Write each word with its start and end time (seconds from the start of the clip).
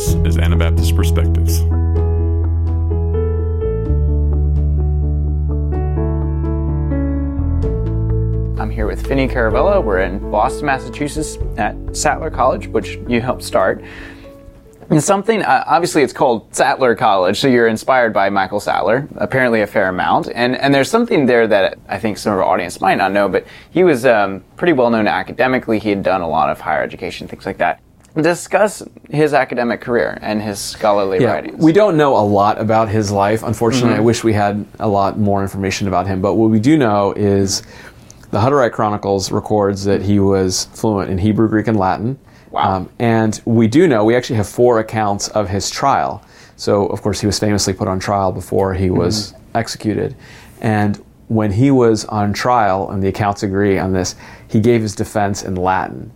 This 0.00 0.14
is 0.24 0.38
Anabaptist 0.38 0.96
Perspectives. 0.96 1.60
I'm 8.58 8.70
here 8.70 8.86
with 8.86 9.06
Finny 9.06 9.28
Kuruvilla. 9.28 9.84
We're 9.84 9.98
in 9.98 10.30
Boston, 10.30 10.64
Massachusetts 10.64 11.36
at 11.58 11.76
Sattler 11.94 12.30
College, 12.30 12.66
which 12.68 12.98
you 13.08 13.20
helped 13.20 13.42
start. 13.42 13.84
And 14.88 15.04
something, 15.04 15.42
uh, 15.42 15.64
obviously, 15.66 16.02
it's 16.02 16.14
called 16.14 16.54
Sattler 16.54 16.94
College, 16.94 17.38
so 17.38 17.48
you're 17.48 17.68
inspired 17.68 18.14
by 18.14 18.30
Michael 18.30 18.58
Sattler, 18.58 19.06
apparently 19.16 19.60
a 19.60 19.66
fair 19.66 19.90
amount. 19.90 20.30
And 20.34 20.56
and 20.56 20.74
there's 20.74 20.88
something 20.88 21.26
there 21.26 21.46
that 21.46 21.78
I 21.90 21.98
think 21.98 22.16
some 22.16 22.32
of 22.32 22.38
our 22.38 22.46
audience 22.46 22.80
might 22.80 22.96
not 22.96 23.12
know, 23.12 23.28
but 23.28 23.46
he 23.70 23.84
was 23.84 24.06
um, 24.06 24.44
pretty 24.56 24.72
well 24.72 24.88
known 24.88 25.06
academically. 25.06 25.78
He 25.78 25.90
had 25.90 26.02
done 26.02 26.22
a 26.22 26.28
lot 26.28 26.48
of 26.48 26.58
higher 26.58 26.82
education, 26.82 27.28
things 27.28 27.44
like 27.44 27.58
that. 27.58 27.82
Discuss 28.16 28.82
his 29.08 29.32
academic 29.34 29.80
career 29.80 30.18
and 30.20 30.42
his 30.42 30.58
scholarly 30.58 31.20
Yeah, 31.20 31.32
writings. 31.34 31.62
we 31.62 31.72
don't 31.72 31.96
know 31.96 32.16
a 32.16 32.24
lot 32.26 32.60
about 32.60 32.88
his 32.88 33.12
life. 33.12 33.42
Unfortunately, 33.44 33.96
I 33.96 34.00
wish 34.00 34.24
we 34.24 34.32
had 34.32 34.64
a 34.80 34.88
lot 34.88 35.18
more 35.18 35.42
information 35.42 35.86
about 35.86 36.08
him. 36.08 36.20
But 36.20 36.34
what 36.34 36.50
we 36.50 36.58
do 36.58 36.76
know 36.76 37.12
is 37.12 37.62
the 38.32 38.38
Hutterite 38.40 38.72
Chronicles 38.72 39.30
records 39.30 39.84
that 39.84 40.02
he 40.02 40.18
was 40.18 40.64
fluent 40.72 41.08
in 41.10 41.18
Hebrew, 41.18 41.48
Greek, 41.48 41.68
and 41.68 41.78
Latin. 41.78 42.08
Um, 42.08 42.16
Wow. 42.52 42.86
and 42.98 43.40
we 43.44 43.68
do 43.68 43.86
know 43.86 44.04
we 44.04 44.16
actually 44.16 44.36
have 44.36 44.48
four 44.48 44.80
accounts 44.80 45.28
of 45.28 45.48
his 45.48 45.70
trial. 45.70 46.20
So, 46.56 46.86
of 46.86 47.00
course, 47.02 47.20
he 47.20 47.26
was 47.26 47.38
famously 47.38 47.72
put 47.74 47.86
on 47.86 48.00
trial 48.00 48.32
before 48.32 48.74
he 48.74 48.90
was 48.90 49.34
executed. 49.54 50.16
And 50.60 51.00
when 51.28 51.52
he 51.52 51.70
was 51.70 52.04
on 52.06 52.32
trial, 52.32 52.90
and 52.90 53.00
the 53.00 53.06
accounts 53.06 53.44
agree 53.44 53.78
on 53.78 53.92
this, 53.92 54.16
he 54.48 54.58
gave 54.58 54.82
his 54.82 54.96
defense 54.96 55.44
in 55.44 55.54
Latin. 55.54 56.10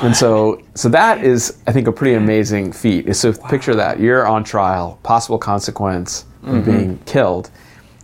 And 0.00 0.16
so, 0.16 0.62
so 0.74 0.88
that 0.90 1.24
is, 1.24 1.58
I 1.66 1.72
think, 1.72 1.88
a 1.88 1.92
pretty 1.92 2.14
amazing 2.14 2.72
feat. 2.72 3.12
So 3.16 3.32
picture 3.32 3.74
that 3.74 3.98
you're 3.98 4.26
on 4.26 4.44
trial, 4.44 4.98
possible 5.02 5.38
consequence 5.38 6.24
of 6.42 6.48
mm-hmm. 6.48 6.70
being 6.70 6.98
killed, 7.04 7.50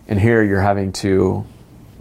and 0.09 0.19
here 0.19 0.43
you're 0.43 0.61
having 0.61 0.93
to 0.93 1.47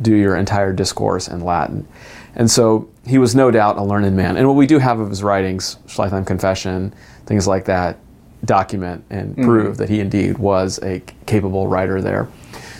do 0.02 0.16
your 0.16 0.35
entire 0.35 0.73
discourse 0.73 1.27
in 1.27 1.41
Latin. 1.41 1.88
And 2.35 2.50
so 2.50 2.89
he 3.05 3.19
was 3.19 3.35
no 3.35 3.52
doubt 3.52 3.77
a 3.77 3.83
learned 3.83 4.16
man. 4.16 4.38
And 4.38 4.47
what 4.47 4.55
we 4.55 4.66
do 4.66 4.80
have 4.80 5.00
of 5.00 5.09
his 5.09 5.22
writings, 5.22 5.77
Schleitheim 5.85 6.25
Confession, 6.25 6.94
things 7.25 7.47
like 7.47 7.66
that, 7.66 8.00
document 8.45 9.05
and 9.09 9.31
mm-hmm. 9.31 9.45
prove 9.45 9.78
that 9.78 9.89
he 9.89 10.00
indeed 10.00 10.38
was 10.38 10.80
a 10.83 11.02
capable 11.25 11.67
writer 11.67 12.02
there. 12.02 12.28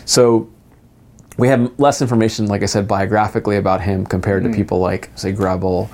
So 0.06 0.50
we 1.38 1.48
have 1.48 1.72
less 1.80 2.02
information, 2.02 2.48
like 2.48 2.64
I 2.64 2.66
said, 2.66 2.88
biographically 2.88 3.58
about 3.58 3.82
him 3.82 4.06
compared 4.06 4.44
to 4.44 4.50
mm. 4.50 4.56
people 4.56 4.80
like, 4.80 5.10
say, 5.16 5.32
Grebel 5.32 5.90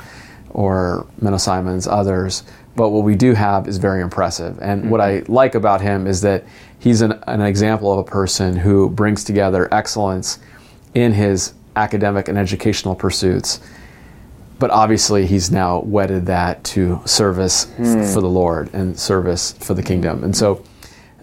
or 0.52 1.08
Menno 1.22 1.40
Simons, 1.40 1.88
others. 1.88 2.44
But 2.76 2.90
what 2.90 3.04
we 3.04 3.16
do 3.16 3.34
have 3.34 3.68
is 3.68 3.78
very 3.78 4.02
impressive. 4.02 4.58
And 4.62 4.90
what 4.90 5.02
mm-hmm. 5.02 5.32
I 5.32 5.34
like 5.34 5.56
about 5.56 5.82
him 5.82 6.08
is 6.08 6.22
that 6.22 6.46
he's 6.80 7.02
an, 7.02 7.14
an 7.28 7.42
example 7.42 7.92
of 7.92 8.00
a 8.00 8.04
person 8.04 8.56
who 8.56 8.90
brings 8.90 9.24
together 9.24 9.74
excellence 9.74 10.40
in 10.94 11.14
his 11.14 11.54
academic 11.76 12.28
and 12.28 12.38
educational 12.38 12.96
pursuits. 12.96 13.60
But 14.60 14.72
obviously, 14.72 15.26
he's 15.26 15.52
now 15.52 15.80
wedded 15.82 16.26
that 16.26 16.64
to 16.66 17.02
service 17.06 17.72
f- 17.80 18.14
for 18.14 18.20
the 18.20 18.30
Lord 18.30 18.74
and 18.74 19.00
service 19.00 19.54
for 19.54 19.74
the 19.74 19.84
kingdom. 19.84 20.24
And 20.24 20.36
so 20.36 20.64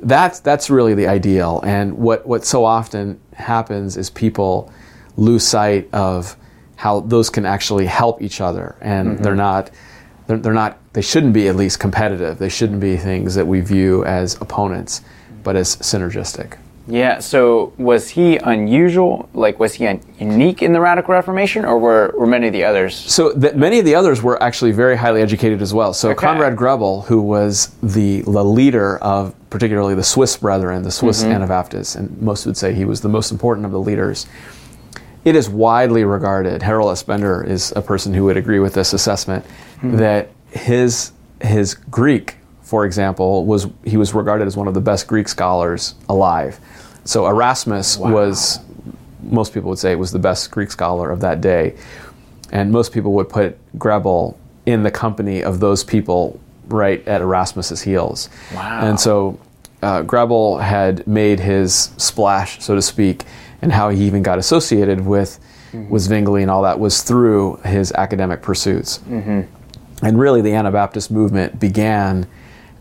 that's 0.00 0.41
that's 0.41 0.70
really 0.70 0.94
the 0.94 1.06
ideal. 1.06 1.60
And 1.64 1.98
what 1.98 2.27
what 2.27 2.44
so 2.44 2.64
often 2.64 3.20
happens 3.34 3.97
is 3.97 4.08
people 4.08 4.72
lose 5.16 5.47
sight 5.47 5.92
of 5.92 6.36
how 6.77 7.00
those 7.00 7.30
can 7.30 7.44
actually 7.44 7.86
help 7.86 8.22
each 8.22 8.41
other, 8.41 8.77
and 8.80 9.08
mm-hmm. 9.08 9.22
they're 9.22 9.34
not 9.34 9.70
they're, 10.27 10.38
they're 10.38 10.52
not 10.52 10.78
they 10.92 11.02
shouldn't 11.02 11.32
be 11.32 11.48
at 11.48 11.56
least 11.56 11.80
competitive. 11.80 12.38
They 12.38 12.48
shouldn't 12.48 12.80
be 12.80 12.96
things 12.96 13.34
that 13.34 13.46
we 13.46 13.60
view 13.60 14.04
as 14.04 14.34
opponents, 14.41 15.03
but 15.42 15.56
as 15.56 15.76
synergistic. 15.76 16.59
Yeah. 16.88 17.19
So 17.19 17.72
was 17.78 18.09
he 18.10 18.36
unusual? 18.38 19.28
Like, 19.34 19.59
was 19.59 19.75
he 19.75 19.86
un- 19.86 20.00
unique 20.19 20.62
in 20.62 20.72
the 20.72 20.81
Radical 20.81 21.15
Reformation, 21.15 21.65
or 21.65 21.78
were, 21.78 22.15
were 22.16 22.26
many 22.26 22.47
of 22.47 22.53
the 22.53 22.65
others? 22.65 22.94
So 22.94 23.32
that 23.32 23.56
many 23.56 23.78
of 23.78 23.84
the 23.84 23.94
others 23.94 24.22
were 24.22 24.41
actually 24.42 24.72
very 24.72 24.97
highly 24.97 25.20
educated 25.20 25.62
as 25.62 25.75
well. 25.75 25.92
So 25.92 26.10
Okay. 26.10 26.26
Conrad 26.26 26.56
Grebel, 26.56 27.03
who 27.03 27.20
was 27.20 27.75
the, 27.82 28.20
the 28.22 28.44
leader 28.44 28.98
of 28.98 29.34
particularly 29.50 29.94
the 29.94 30.04
Swiss 30.04 30.36
Brethren, 30.36 30.82
the 30.82 30.91
Swiss 30.91 31.22
mm-hmm. 31.22 31.32
Anabaptists, 31.32 31.97
and 31.97 32.20
most 32.22 32.47
would 32.47 32.56
say 32.56 32.72
he 32.72 32.84
was 32.84 33.00
the 33.00 33.09
most 33.09 33.32
important 33.32 33.66
of 33.66 33.72
the 33.72 33.81
leaders. 33.81 34.26
It 35.26 35.34
is 35.34 35.50
widely 35.50 36.04
regarded. 36.04 36.62
Harold 36.62 36.92
S. 36.92 37.03
Bender 37.03 37.42
is 37.42 37.72
a 37.75 37.82
person 37.82 38.14
who 38.14 38.25
would 38.26 38.37
agree 38.37 38.60
with 38.60 38.75
this 38.75 38.92
assessment 38.92 39.44
hmm. 39.81 39.97
that 39.97 40.31
his 40.50 41.10
his 41.42 41.75
Greek, 41.75 42.37
for 42.62 42.87
example, 42.87 43.44
was 43.44 43.66
he 43.84 43.97
was 43.97 44.15
regarded 44.15 44.47
as 44.47 44.56
one 44.56 44.69
of 44.69 44.75
the 44.75 44.81
best 44.81 45.09
Greek 45.09 45.26
scholars 45.26 45.97
alive. 46.09 46.60
So 47.04 47.26
Erasmus 47.26 47.98
was 47.98 48.60
most 49.20 49.53
people 49.53 49.70
would 49.70 49.81
say 49.81 49.97
was 49.97 50.12
the 50.12 50.20
best 50.20 50.53
Greek 50.53 50.70
scholar 50.70 51.10
of 51.10 51.20
that 51.20 51.41
day. 51.41 51.76
And 52.53 52.70
most 52.70 52.92
people 52.92 53.12
would 53.15 53.28
put 53.28 53.59
Grebel 53.76 54.38
in 54.65 54.84
the 54.84 54.92
company 54.92 55.42
of 55.42 55.59
those 55.59 55.82
people 55.82 56.38
right 56.69 57.06
at 57.09 57.20
Erasmus's 57.20 57.82
heels. 57.82 58.28
Wow. 58.54 58.88
And 58.88 59.00
so 59.00 59.41
uh, 59.82 60.03
Grebel 60.03 60.59
had 60.59 61.06
made 61.06 61.41
his 61.41 61.91
splash, 61.97 62.62
so 62.62 62.75
to 62.75 62.82
speak, 62.82 63.25
and 63.62 63.72
how 63.72 63.91
he 63.91 64.04
even 64.06 64.22
got 64.22 64.38
associated 64.38 65.06
with 65.06 65.38
with 65.91 66.03
Zwingli 66.03 66.41
and 66.42 66.50
all 66.50 66.62
that 66.62 66.78
was 66.78 67.03
through 67.03 67.56
his 67.56 67.92
academic 67.92 68.41
pursuits. 68.41 68.98
And 70.03 70.19
really, 70.19 70.41
the 70.42 70.54
Anabaptist 70.54 71.10
movement 71.10 71.59
began 71.60 72.26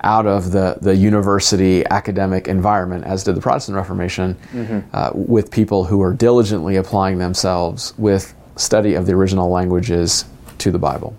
out 0.01 0.25
of 0.27 0.51
the, 0.51 0.77
the 0.81 0.95
university 0.95 1.83
academic 1.87 2.47
environment, 2.47 3.03
as 3.05 3.23
did 3.23 3.35
the 3.35 3.41
Protestant 3.41 3.75
Reformation, 3.75 4.37
uh, 4.93 5.09
with 5.13 5.49
people 5.51 5.83
who 5.85 5.97
were 5.97 6.13
diligently 6.13 6.75
applying 6.75 7.17
themselves 7.17 7.93
with 7.97 8.33
study 8.55 8.93
of 8.93 9.05
the 9.07 9.13
original 9.13 9.49
languages 9.49 10.25
to 10.59 10.71
the 10.71 10.79
Bible. 10.79 11.15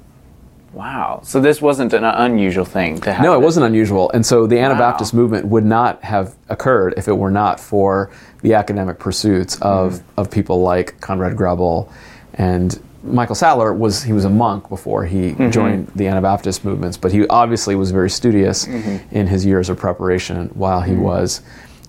Wow. 0.80 1.20
So 1.24 1.40
this 1.40 1.62
wasn't 1.62 1.94
an 1.94 2.04
unusual 2.04 2.66
thing 2.66 3.00
to 3.00 3.12
have. 3.14 3.24
No, 3.24 3.32
it 3.32 3.40
wasn't 3.42 3.64
unusual. 3.64 4.10
And 4.10 4.24
so 4.26 4.46
the 4.46 4.58
Anabaptist 4.58 5.14
Wow. 5.14 5.20
movement 5.20 5.46
would 5.46 5.64
not 5.64 6.04
have 6.04 6.36
occurred 6.50 6.92
if 6.98 7.08
it 7.08 7.16
were 7.16 7.30
not 7.30 7.58
for 7.58 8.10
the 8.42 8.52
academic 8.52 8.98
pursuits 8.98 9.56
of, 9.62 9.94
Mm-hmm. 9.94 10.20
of 10.20 10.30
people 10.30 10.60
like 10.60 11.00
Conrad 11.00 11.34
Grebel 11.34 11.90
and 12.34 12.78
Michael 13.02 13.34
Sattler 13.36 13.72
was 13.72 14.02
he 14.02 14.12
was 14.12 14.26
a 14.26 14.30
monk 14.30 14.68
before 14.68 15.06
he 15.06 15.30
Mm-hmm. 15.30 15.50
joined 15.50 15.88
the 15.96 16.08
Anabaptist 16.08 16.62
movements, 16.62 16.98
but 16.98 17.10
he 17.10 17.26
obviously 17.28 17.74
was 17.74 17.90
very 17.90 18.10
studious 18.10 18.66
Mm-hmm. 18.66 19.14
in 19.16 19.26
his 19.28 19.46
years 19.46 19.70
of 19.70 19.78
preparation 19.78 20.48
while 20.54 20.82
he 20.82 20.94
was 20.94 21.40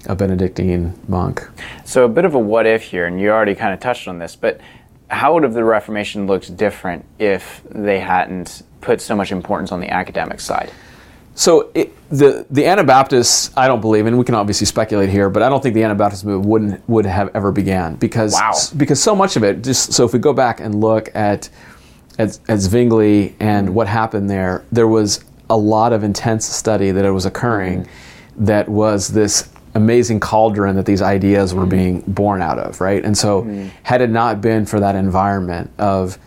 a 0.06 0.16
Benedictine 0.16 0.94
monk. 1.10 1.46
So 1.84 2.06
a 2.06 2.08
bit 2.08 2.24
of 2.24 2.36
a 2.36 2.40
what 2.40 2.66
if 2.66 2.84
here, 2.84 3.06
and 3.06 3.20
you 3.20 3.32
already 3.32 3.54
kind 3.56 3.74
of 3.74 3.82
touched 3.82 4.08
on 4.08 4.20
this, 4.20 4.38
but 4.38 4.62
how 5.10 5.34
would 5.34 5.44
have 5.44 5.54
the 5.54 5.64
Reformation 5.64 6.28
looked 6.28 6.56
different 6.58 7.06
if 7.20 7.62
they 7.70 8.00
hadn't 8.00 8.64
put 8.82 9.02
so 9.02 9.16
much 9.16 9.32
importance 9.32 9.72
on 9.72 9.80
the 9.80 9.90
academic 9.90 10.40
side? 10.40 10.72
So 11.36 11.70
it, 11.76 11.94
the 12.10 12.48
the 12.50 12.66
Anabaptists, 12.66 13.52
I 13.56 13.68
don't 13.68 13.80
believe, 13.80 14.08
and 14.08 14.18
we 14.18 14.26
can 14.26 14.34
obviously 14.34 14.66
speculate 14.66 15.10
here, 15.10 15.30
but 15.30 15.44
I 15.44 15.50
don't 15.50 15.62
think 15.62 15.76
the 15.76 15.84
Anabaptist 15.84 16.26
movement 16.26 16.50
wouldn't 16.50 16.90
would 16.90 17.06
have 17.06 17.30
ever 17.36 17.52
began 17.52 17.96
because 17.96 18.34
Wow. 18.34 18.54
because 18.76 19.02
so 19.02 19.16
much 19.16 19.36
of 19.36 19.44
it 19.44 19.64
just 19.64 19.94
so 19.94 20.04
if 20.04 20.14
we 20.14 20.20
go 20.20 20.34
back 20.34 20.60
and 20.60 20.82
look 20.82 21.10
at 21.16 21.50
at, 22.18 22.40
at 22.50 22.60
Zwingli 22.60 23.36
and 23.40 23.68
mm-hmm. 23.68 23.76
what 23.76 23.88
happened 23.88 24.30
there, 24.30 24.66
there 24.72 24.88
was 24.88 25.24
a 25.50 25.58
lot 25.58 25.94
of 25.94 26.04
intense 26.04 26.46
study 26.46 26.90
that 26.92 27.06
was 27.14 27.26
occurring 27.28 27.84
mm-hmm. 27.84 28.46
that 28.46 28.68
was 28.68 29.10
this 29.10 29.48
amazing 29.78 30.20
cauldron 30.20 30.76
that 30.76 30.86
these 30.86 31.02
ideas 31.02 31.54
were 31.54 31.62
mm-hmm. 31.62 31.70
being 31.70 32.02
born 32.02 32.42
out 32.42 32.58
of, 32.58 32.82
right? 32.82 33.06
And 33.06 33.18
so 33.18 33.44
mm-hmm. 33.44 33.70
had 33.84 34.02
it 34.02 34.10
not 34.10 34.42
been 34.42 34.66
for 34.66 34.80
that 34.80 34.96
environment 34.96 35.72
of 35.78 36.18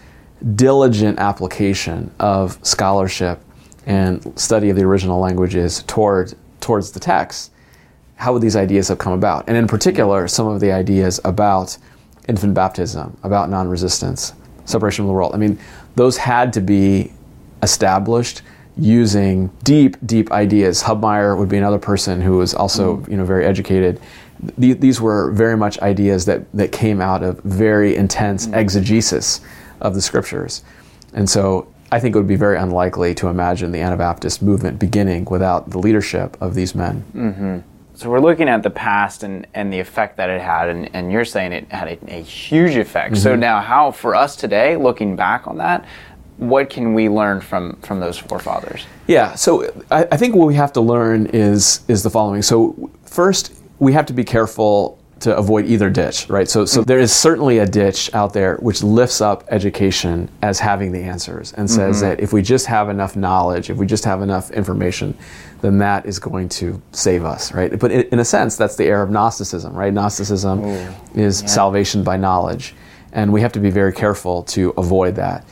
diligent 0.54 1.18
application 1.18 2.10
of 2.18 2.58
scholarship 2.62 3.40
and 3.86 4.38
study 4.38 4.70
of 4.70 4.76
the 4.76 4.82
original 4.82 5.18
languages 5.18 5.82
toward 5.82 6.34
towards 6.60 6.92
the 6.92 7.00
text, 7.00 7.50
how 8.16 8.32
would 8.32 8.42
these 8.42 8.56
ideas 8.56 8.88
have 8.88 8.98
come 8.98 9.14
about? 9.14 9.48
And 9.48 9.56
in 9.56 9.66
particular, 9.66 10.28
some 10.28 10.46
of 10.46 10.60
the 10.60 10.72
ideas 10.72 11.20
about 11.24 11.76
infant 12.28 12.54
baptism, 12.54 13.16
about 13.22 13.48
non-resistance, 13.48 14.34
separation 14.66 15.02
from 15.02 15.06
the 15.06 15.12
world. 15.14 15.34
I 15.34 15.38
mean, 15.38 15.58
those 15.96 16.18
had 16.18 16.52
to 16.52 16.60
be 16.60 17.12
established 17.62 18.42
using 18.80 19.50
deep, 19.62 19.96
deep 20.06 20.32
ideas. 20.32 20.82
Hubmaier 20.82 21.36
would 21.38 21.48
be 21.48 21.58
another 21.58 21.78
person 21.78 22.20
who 22.20 22.38
was 22.38 22.54
also, 22.54 22.96
mm-hmm. 22.96 23.10
you 23.10 23.16
know, 23.18 23.24
very 23.24 23.44
educated. 23.44 24.00
Th- 24.58 24.80
These 24.80 25.00
were 25.00 25.30
very 25.32 25.56
much 25.56 25.78
ideas 25.80 26.24
that, 26.24 26.50
that 26.52 26.72
came 26.72 27.00
out 27.00 27.22
of 27.22 27.40
very 27.40 27.94
intense 27.94 28.46
mm-hmm. 28.46 28.58
exegesis 28.58 29.40
of 29.80 29.94
the 29.94 30.00
scriptures. 30.00 30.64
And 31.12 31.28
so 31.28 31.66
I 31.92 32.00
think 32.00 32.14
it 32.14 32.18
would 32.18 32.28
be 32.28 32.36
very 32.36 32.56
unlikely 32.56 33.14
to 33.16 33.28
imagine 33.28 33.72
the 33.72 33.80
Anabaptist 33.80 34.42
movement 34.42 34.78
beginning 34.78 35.26
without 35.26 35.70
the 35.70 35.78
leadership 35.78 36.36
of 36.40 36.54
these 36.54 36.74
men. 36.74 37.04
Mm-hmm. 37.14 37.58
So 37.94 38.08
we're 38.08 38.20
looking 38.20 38.48
at 38.48 38.62
the 38.62 38.70
past 38.70 39.24
and, 39.24 39.46
and 39.52 39.70
the 39.70 39.78
effect 39.78 40.16
that 40.16 40.30
it 40.30 40.40
had, 40.40 40.70
and, 40.70 40.88
and 40.94 41.12
you're 41.12 41.26
saying 41.26 41.52
it 41.52 41.70
had 41.70 41.88
a, 41.88 42.14
a 42.14 42.22
huge 42.22 42.76
effect. 42.76 43.18
So 43.18 43.32
Mm-hmm. 43.32 43.40
now, 43.40 43.60
how 43.60 43.90
for 43.90 44.14
us 44.14 44.36
today, 44.36 44.76
looking 44.76 45.16
back 45.16 45.46
on 45.46 45.58
that, 45.58 45.84
what 46.40 46.70
can 46.70 46.94
we 46.94 47.08
learn 47.08 47.40
from 47.40 47.76
from 47.82 48.00
those 48.00 48.18
forefathers? 48.18 48.86
Yeah, 49.06 49.34
so 49.34 49.70
I, 49.90 50.06
I 50.10 50.16
think 50.16 50.34
what 50.34 50.46
we 50.46 50.54
have 50.54 50.72
to 50.72 50.80
learn 50.80 51.26
is 51.26 51.82
is 51.86 52.02
the 52.02 52.10
following. 52.10 52.42
So 52.42 52.90
first, 53.04 53.62
we 53.78 53.92
have 53.92 54.06
to 54.06 54.12
be 54.12 54.24
careful 54.24 54.98
to 55.20 55.36
avoid 55.36 55.66
either 55.66 55.90
ditch, 55.90 56.28
right? 56.30 56.48
So, 56.48 56.64
so 56.64 56.82
there 56.82 56.98
is 56.98 57.12
certainly 57.12 57.58
a 57.58 57.66
ditch 57.66 58.12
out 58.14 58.32
there 58.32 58.56
which 58.56 58.82
lifts 58.82 59.20
up 59.20 59.44
education 59.50 60.30
as 60.40 60.58
having 60.58 60.92
the 60.92 61.02
answers 61.02 61.52
and 61.52 61.70
says 61.70 61.96
mm-hmm. 61.96 62.08
that 62.08 62.20
if 62.20 62.32
we 62.32 62.40
just 62.40 62.66
have 62.66 62.88
enough 62.88 63.16
knowledge, 63.16 63.68
if 63.68 63.76
we 63.76 63.86
just 63.86 64.04
have 64.06 64.22
enough 64.22 64.50
information, 64.50 65.16
then 65.60 65.76
that 65.78 66.06
is 66.06 66.18
going 66.18 66.48
to 66.48 66.80
save 66.92 67.24
us, 67.24 67.52
right? 67.52 67.78
But 67.78 67.90
in, 67.92 68.02
in 68.12 68.18
a 68.18 68.24
sense, 68.24 68.56
that's 68.56 68.76
the 68.76 68.84
error 68.84 69.02
of 69.02 69.10
Gnosticism, 69.10 69.74
right? 69.74 69.92
Gnosticism 69.92 70.64
Ooh, 70.64 70.94
is 71.14 71.42
yeah. 71.42 71.48
salvation 71.48 72.02
by 72.02 72.16
knowledge, 72.16 72.74
and 73.12 73.30
we 73.30 73.42
have 73.42 73.52
to 73.52 73.60
be 73.60 73.70
very 73.70 73.92
careful 73.92 74.42
to 74.44 74.70
avoid 74.78 75.16
that. 75.16 75.44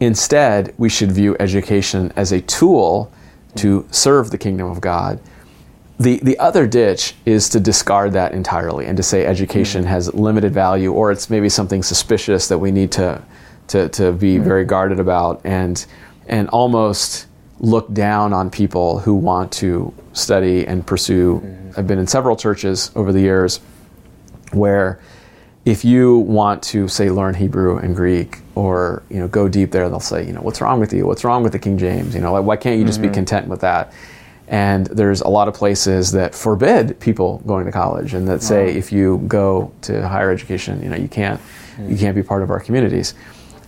Instead, 0.00 0.74
we 0.76 0.88
should 0.88 1.12
view 1.12 1.36
education 1.38 2.12
as 2.16 2.32
a 2.32 2.40
tool 2.40 3.12
to 3.56 3.86
serve 3.90 4.30
the 4.30 4.38
kingdom 4.38 4.70
of 4.70 4.80
God. 4.80 5.20
The, 5.98 6.18
the 6.18 6.36
other 6.38 6.66
ditch 6.66 7.14
is 7.24 7.48
to 7.50 7.60
discard 7.60 8.12
that 8.14 8.32
entirely 8.32 8.86
and 8.86 8.96
to 8.96 9.02
say 9.02 9.24
education 9.24 9.82
mm-hmm. 9.82 9.90
has 9.90 10.12
limited 10.12 10.52
value 10.52 10.92
or 10.92 11.12
it's 11.12 11.30
maybe 11.30 11.48
something 11.48 11.84
suspicious 11.84 12.48
that 12.48 12.58
we 12.58 12.72
need 12.72 12.90
to, 12.92 13.22
to, 13.68 13.88
to 13.90 14.12
be 14.12 14.34
mm-hmm. 14.34 14.44
very 14.44 14.64
guarded 14.64 14.98
about 14.98 15.40
and, 15.44 15.86
and 16.26 16.48
almost 16.48 17.26
look 17.60 17.92
down 17.92 18.32
on 18.32 18.50
people 18.50 18.98
who 18.98 19.14
want 19.14 19.52
to 19.52 19.94
study 20.12 20.66
and 20.66 20.84
pursue. 20.84 21.40
Mm-hmm. 21.40 21.78
I've 21.78 21.86
been 21.86 22.00
in 22.00 22.08
several 22.08 22.36
churches 22.36 22.90
over 22.96 23.12
the 23.12 23.20
years 23.20 23.60
where 24.50 25.00
if 25.64 25.84
you 25.84 26.18
want 26.18 26.62
to 26.64 26.88
say 26.88 27.08
learn 27.08 27.34
Hebrew 27.34 27.78
and 27.78 27.94
Greek 27.94 28.40
or 28.54 29.02
you 29.10 29.18
know 29.18 29.28
go 29.28 29.48
deep 29.48 29.70
there, 29.70 29.88
they'll 29.88 30.00
say 30.00 30.26
you 30.26 30.32
know 30.32 30.40
what's 30.40 30.60
wrong 30.60 30.80
with 30.80 30.92
you? 30.92 31.06
What's 31.06 31.24
wrong 31.24 31.42
with 31.42 31.52
the 31.52 31.58
King 31.58 31.78
James? 31.78 32.14
You 32.14 32.20
know 32.20 32.40
why 32.40 32.56
can't 32.56 32.78
you 32.78 32.84
just 32.84 33.00
mm-hmm. 33.00 33.10
be 33.10 33.14
content 33.14 33.48
with 33.48 33.60
that? 33.60 33.92
And 34.46 34.86
there's 34.88 35.22
a 35.22 35.28
lot 35.28 35.48
of 35.48 35.54
places 35.54 36.12
that 36.12 36.34
forbid 36.34 37.00
people 37.00 37.38
going 37.46 37.64
to 37.64 37.72
college 37.72 38.12
and 38.12 38.28
that 38.28 38.42
say 38.42 38.64
wow. 38.64 38.78
if 38.78 38.92
you 38.92 39.24
go 39.26 39.72
to 39.82 40.06
higher 40.06 40.30
education, 40.30 40.82
you 40.82 40.88
know 40.88 40.96
you 40.96 41.08
can't 41.08 41.40
mm-hmm. 41.40 41.90
you 41.90 41.96
can't 41.96 42.14
be 42.14 42.22
part 42.22 42.42
of 42.42 42.50
our 42.50 42.60
communities. 42.60 43.14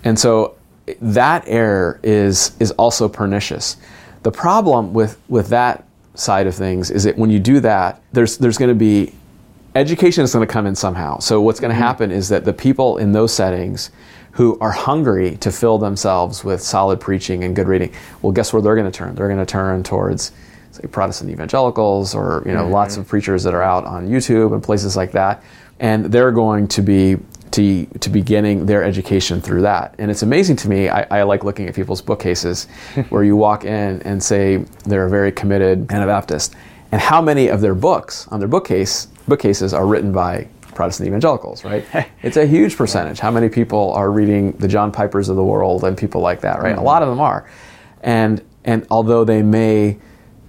And 0.04 0.18
so 0.18 0.56
that 1.00 1.44
error 1.46 2.00
is 2.02 2.56
is 2.60 2.70
also 2.72 3.08
pernicious. 3.08 3.76
The 4.22 4.32
problem 4.32 4.92
with 4.92 5.18
with 5.28 5.48
that 5.48 5.84
side 6.14 6.46
of 6.46 6.54
things 6.54 6.90
is 6.90 7.04
that 7.04 7.16
when 7.16 7.30
you 7.30 7.38
do 7.38 7.60
that, 7.60 8.02
there's 8.12 8.38
there's 8.38 8.58
going 8.58 8.68
to 8.68 8.74
be 8.74 9.12
education 9.74 10.24
is 10.24 10.32
going 10.32 10.46
to 10.46 10.52
come 10.52 10.66
in 10.66 10.74
somehow. 10.74 11.18
So 11.18 11.40
what's 11.40 11.60
going 11.60 11.70
to 11.70 11.74
mm-hmm. 11.74 11.82
happen 11.82 12.10
is 12.10 12.28
that 12.30 12.44
the 12.44 12.52
people 12.52 12.98
in 12.98 13.12
those 13.12 13.32
settings 13.32 13.90
who 14.36 14.58
are 14.60 14.70
hungry 14.70 15.36
to 15.38 15.50
fill 15.50 15.78
themselves 15.78 16.44
with 16.44 16.60
solid 16.60 17.00
preaching 17.00 17.42
and 17.42 17.56
good 17.56 17.66
reading, 17.66 17.92
well, 18.22 18.32
guess 18.32 18.52
where 18.52 18.60
they're 18.62 18.76
going 18.76 18.90
to 18.90 18.96
turn? 18.96 19.14
They're 19.14 19.28
going 19.28 19.38
to 19.38 19.46
turn 19.46 19.82
towards 19.82 20.32
say 20.72 20.86
Protestant 20.88 21.30
evangelicals 21.30 22.14
or 22.14 22.42
you 22.44 22.52
know 22.52 22.64
mm-hmm. 22.64 22.72
lots 22.72 22.96
of 22.98 23.08
preachers 23.08 23.42
that 23.44 23.54
are 23.54 23.62
out 23.62 23.84
on 23.84 24.08
YouTube 24.08 24.52
and 24.52 24.62
places 24.62 24.96
like 24.96 25.12
that, 25.12 25.42
and 25.80 26.06
they're 26.06 26.32
going 26.32 26.68
to 26.68 26.82
be 26.82 27.16
to, 27.52 27.86
to 28.00 28.10
beginning 28.10 28.66
their 28.66 28.84
education 28.84 29.40
through 29.40 29.62
that. 29.62 29.94
And 29.98 30.10
it's 30.10 30.22
amazing 30.22 30.56
to 30.56 30.68
me, 30.68 30.90
I, 30.90 31.20
I 31.20 31.22
like 31.22 31.44
looking 31.44 31.68
at 31.68 31.74
people's 31.74 32.02
bookcases 32.02 32.64
where 33.08 33.24
you 33.24 33.36
walk 33.36 33.64
in 33.64 34.02
and 34.02 34.22
say 34.22 34.58
they're 34.84 35.06
a 35.06 35.10
very 35.10 35.32
committed 35.32 35.90
Anabaptist, 35.90 36.54
and 36.92 37.00
how 37.00 37.22
many 37.22 37.48
of 37.48 37.62
their 37.62 37.74
books 37.74 38.28
on 38.28 38.40
their 38.40 38.48
bookcase 38.48 39.06
bookcases 39.26 39.72
are 39.72 39.86
written 39.86 40.12
by 40.12 40.46
Protestant 40.76 41.08
evangelicals, 41.08 41.64
right? 41.64 41.84
it's 42.22 42.36
a 42.36 42.46
huge 42.46 42.76
percentage. 42.76 43.18
How 43.18 43.32
many 43.32 43.48
people 43.48 43.92
are 43.92 44.10
reading 44.10 44.52
the 44.52 44.68
John 44.68 44.92
Pipers 44.92 45.28
of 45.28 45.34
the 45.34 45.44
world 45.44 45.82
and 45.82 45.98
people 45.98 46.20
like 46.20 46.42
that, 46.42 46.62
right? 46.62 46.72
Mm-hmm. 46.72 46.80
A 46.80 46.84
lot 46.84 47.02
of 47.02 47.08
them 47.08 47.20
are. 47.20 47.48
And 48.02 48.42
and 48.64 48.86
although 48.90 49.24
they 49.24 49.42
may 49.42 49.98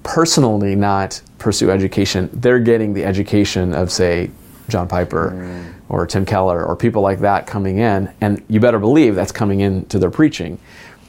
personally 0.03 0.75
not 0.75 1.21
pursue 1.37 1.71
education, 1.71 2.29
they're 2.33 2.59
getting 2.59 2.93
the 2.93 3.03
education 3.03 3.73
of 3.73 3.91
say 3.91 4.29
John 4.69 4.87
Piper 4.87 5.31
mm. 5.31 5.73
or 5.89 6.05
Tim 6.05 6.25
Keller 6.25 6.65
or 6.65 6.75
people 6.75 7.01
like 7.01 7.19
that 7.19 7.47
coming 7.47 7.77
in, 7.77 8.11
and 8.21 8.43
you 8.47 8.59
better 8.59 8.79
believe 8.79 9.15
that's 9.15 9.31
coming 9.31 9.61
into 9.61 9.99
their 9.99 10.11
preaching. 10.11 10.59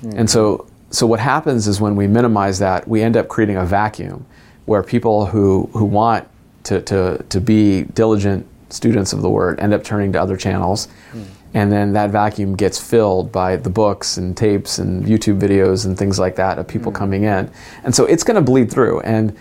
Mm. 0.02 0.20
And 0.20 0.30
so, 0.30 0.66
so 0.90 1.06
what 1.06 1.20
happens 1.20 1.66
is 1.66 1.80
when 1.80 1.96
we 1.96 2.06
minimize 2.06 2.58
that, 2.60 2.86
we 2.86 3.02
end 3.02 3.16
up 3.16 3.28
creating 3.28 3.56
a 3.56 3.64
vacuum 3.64 4.26
where 4.66 4.82
people 4.82 5.26
who, 5.26 5.68
who 5.72 5.84
want 5.84 6.28
to, 6.64 6.80
to, 6.82 7.24
to 7.28 7.40
be 7.40 7.82
diligent 7.82 8.46
students 8.70 9.12
of 9.12 9.22
the 9.22 9.30
word 9.30 9.60
end 9.60 9.72
up 9.74 9.84
turning 9.84 10.12
to 10.12 10.20
other 10.20 10.36
channels. 10.36 10.88
Mm. 11.12 11.24
And 11.54 11.72
then 11.72 11.92
that 11.94 12.10
vacuum 12.10 12.56
gets 12.56 12.78
filled 12.78 13.32
by 13.32 13.56
the 13.56 13.70
books 13.70 14.18
and 14.18 14.36
tapes 14.36 14.78
and 14.78 15.04
YouTube 15.04 15.40
videos 15.40 15.86
and 15.86 15.96
things 15.96 16.18
like 16.18 16.36
that 16.36 16.58
of 16.58 16.68
people 16.68 16.92
mm. 16.92 16.96
coming 16.96 17.24
in. 17.24 17.50
And 17.84 17.94
so 17.94 18.04
it's 18.04 18.22
going 18.22 18.34
to 18.34 18.42
bleed 18.42 18.70
through. 18.70 19.00
And 19.00 19.36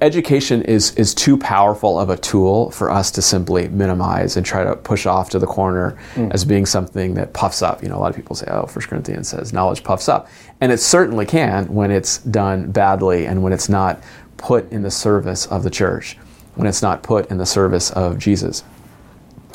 education 0.00 0.62
is 0.62 0.94
is 0.94 1.14
too 1.14 1.36
powerful 1.36 1.98
of 1.98 2.10
a 2.10 2.16
tool 2.16 2.70
for 2.70 2.90
us 2.90 3.10
to 3.10 3.22
simply 3.22 3.68
minimize 3.68 4.36
and 4.36 4.46
try 4.46 4.62
to 4.62 4.76
push 4.76 5.06
off 5.06 5.30
to 5.30 5.38
the 5.38 5.46
corner 5.46 5.98
mm. 6.14 6.32
as 6.32 6.44
being 6.44 6.66
something 6.66 7.14
that 7.14 7.32
puffs 7.32 7.62
up. 7.62 7.82
You 7.82 7.88
know, 7.88 7.96
a 7.96 8.00
lot 8.00 8.10
of 8.10 8.16
people 8.16 8.36
say, 8.36 8.46
"Oh, 8.48 8.66
First 8.66 8.88
Corinthians 8.88 9.28
says 9.28 9.52
knowledge 9.52 9.82
puffs 9.82 10.08
up," 10.08 10.28
and 10.60 10.70
it 10.70 10.78
certainly 10.78 11.26
can 11.26 11.66
when 11.74 11.90
it's 11.90 12.18
done 12.18 12.70
badly 12.70 13.26
and 13.26 13.42
when 13.42 13.52
it's 13.52 13.68
not 13.68 14.00
put 14.36 14.70
in 14.70 14.82
the 14.82 14.90
service 14.90 15.46
of 15.46 15.64
the 15.64 15.70
church, 15.70 16.16
when 16.58 16.66
it's 16.66 16.82
not 16.82 17.04
put 17.04 17.30
in 17.30 17.38
the 17.38 17.46
service 17.46 17.92
of 17.92 18.18
Jesus. 18.18 18.64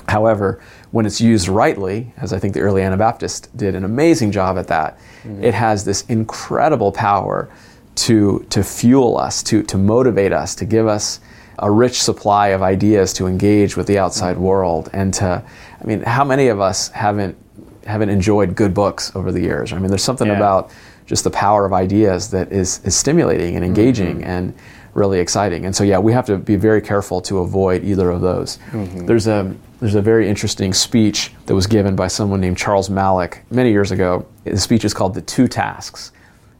However, 0.07 0.61
when 0.91 1.05
it's 1.05 1.19
used 1.19 1.50
rightly, 1.50 2.13
as 2.17 2.31
I 2.31 2.39
think 2.39 2.53
the 2.53 2.61
early 2.61 2.81
Anabaptists 2.81 3.50
did 3.50 3.75
an 3.75 3.83
amazing 3.83 4.31
job 4.31 4.57
at 4.57 4.67
that, 4.67 4.97
mm. 5.23 5.44
it 5.44 5.53
has 5.53 5.83
this 5.83 6.03
incredible 6.05 6.94
power 6.94 7.50
to, 7.95 8.45
to 8.50 8.63
fuel 8.63 9.17
us, 9.17 9.44
to, 9.44 9.63
to 9.63 9.77
motivate 9.77 10.31
us, 10.31 10.55
to 10.55 10.65
give 10.65 10.88
us 10.88 11.19
a 11.59 11.69
rich 11.69 12.01
supply 12.01 12.50
of 12.50 12.61
ideas 12.61 13.11
to 13.13 13.27
engage 13.27 13.75
with 13.75 13.85
the 13.85 14.00
outside 14.00 14.38
world. 14.38 14.89
And 14.94 15.13
to, 15.15 15.44
I 15.81 15.85
mean, 15.85 16.01
how 16.03 16.23
many 16.23 16.47
of 16.47 16.61
us 16.61 16.88
haven't, 16.89 17.38
haven't 17.85 18.09
enjoyed 18.09 18.55
good 18.55 18.73
books 18.73 19.13
over 19.13 19.31
the 19.31 19.41
years? 19.41 19.73
I 19.73 19.79
mean, 19.79 19.89
there's 19.89 20.03
something 20.03 20.27
yeah. 20.27 20.38
about 20.38 20.71
just 21.05 21.25
the 21.25 21.31
power 21.31 21.65
of 21.65 21.73
ideas 21.73 22.31
that 22.31 22.51
is, 22.53 22.79
is 22.85 22.95
stimulating 22.95 23.57
and 23.57 23.65
engaging 23.65 24.19
mm-hmm. 24.19 24.29
and 24.29 24.55
really 24.94 25.19
exciting. 25.19 25.66
And 25.66 25.75
so, 25.75 25.84
yeah, 25.84 26.00
we 26.00 26.13
have 26.13 26.25
to 26.28 26.38
be 26.38 26.56
very 26.56 26.81
careful 26.81 27.22
to 27.22 27.40
avoid 27.40 27.84
either 27.84 28.10
of 28.10 28.22
those. 28.22 28.57
Mm-hmm. 28.72 29.06
There's 29.06 29.28
a 29.28 29.56
there's 29.80 29.95
a 29.95 30.01
very 30.01 30.30
interesting 30.30 30.74
speech 30.74 31.34
that 31.45 31.56
was 31.56 31.68
given 31.68 31.95
by 31.95 32.07
someone 32.07 32.40
named 32.40 32.57
Charles 32.57 32.90
Malik 32.90 33.44
many 33.51 33.72
years 33.72 33.92
ago. 33.92 34.25
The 34.44 34.57
speech 34.57 34.86
is 34.86 34.94
called 34.94 35.13
"The 35.13 35.22
Two 35.22 35.48
Tasks." 35.48 36.12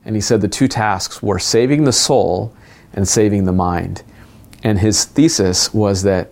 And 0.06 0.16
he 0.16 0.22
said 0.22 0.42
the 0.42 0.48
two 0.48 0.68
tasks 0.68 1.24
were 1.24 1.40
saving 1.40 1.86
the 1.86 1.94
soul 1.94 2.54
and 2.94 3.08
saving 3.08 3.46
the 3.46 3.54
mind. 3.54 4.04
And 4.64 4.80
his 4.80 5.06
thesis 5.06 5.74
was 5.74 6.04
that 6.04 6.32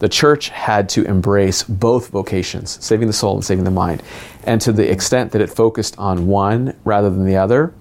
the 0.00 0.08
church 0.08 0.48
had 0.48 0.88
to 0.90 1.04
embrace 1.04 1.62
both 1.62 2.08
vocations, 2.08 2.84
saving 2.84 3.06
the 3.06 3.12
soul 3.12 3.36
and 3.36 3.44
saving 3.44 3.62
the 3.62 3.70
mind. 3.70 4.02
And 4.44 4.60
to 4.62 4.72
the 4.72 4.90
extent 4.90 5.30
that 5.32 5.40
it 5.40 5.48
focused 5.48 5.96
on 5.98 6.26
one 6.26 6.76
rather 6.84 7.08
than 7.08 7.24
the 7.24 7.36
other, 7.36 7.72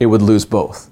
it 0.00 0.06
would 0.06 0.22
lose 0.22 0.44
both. 0.44 0.90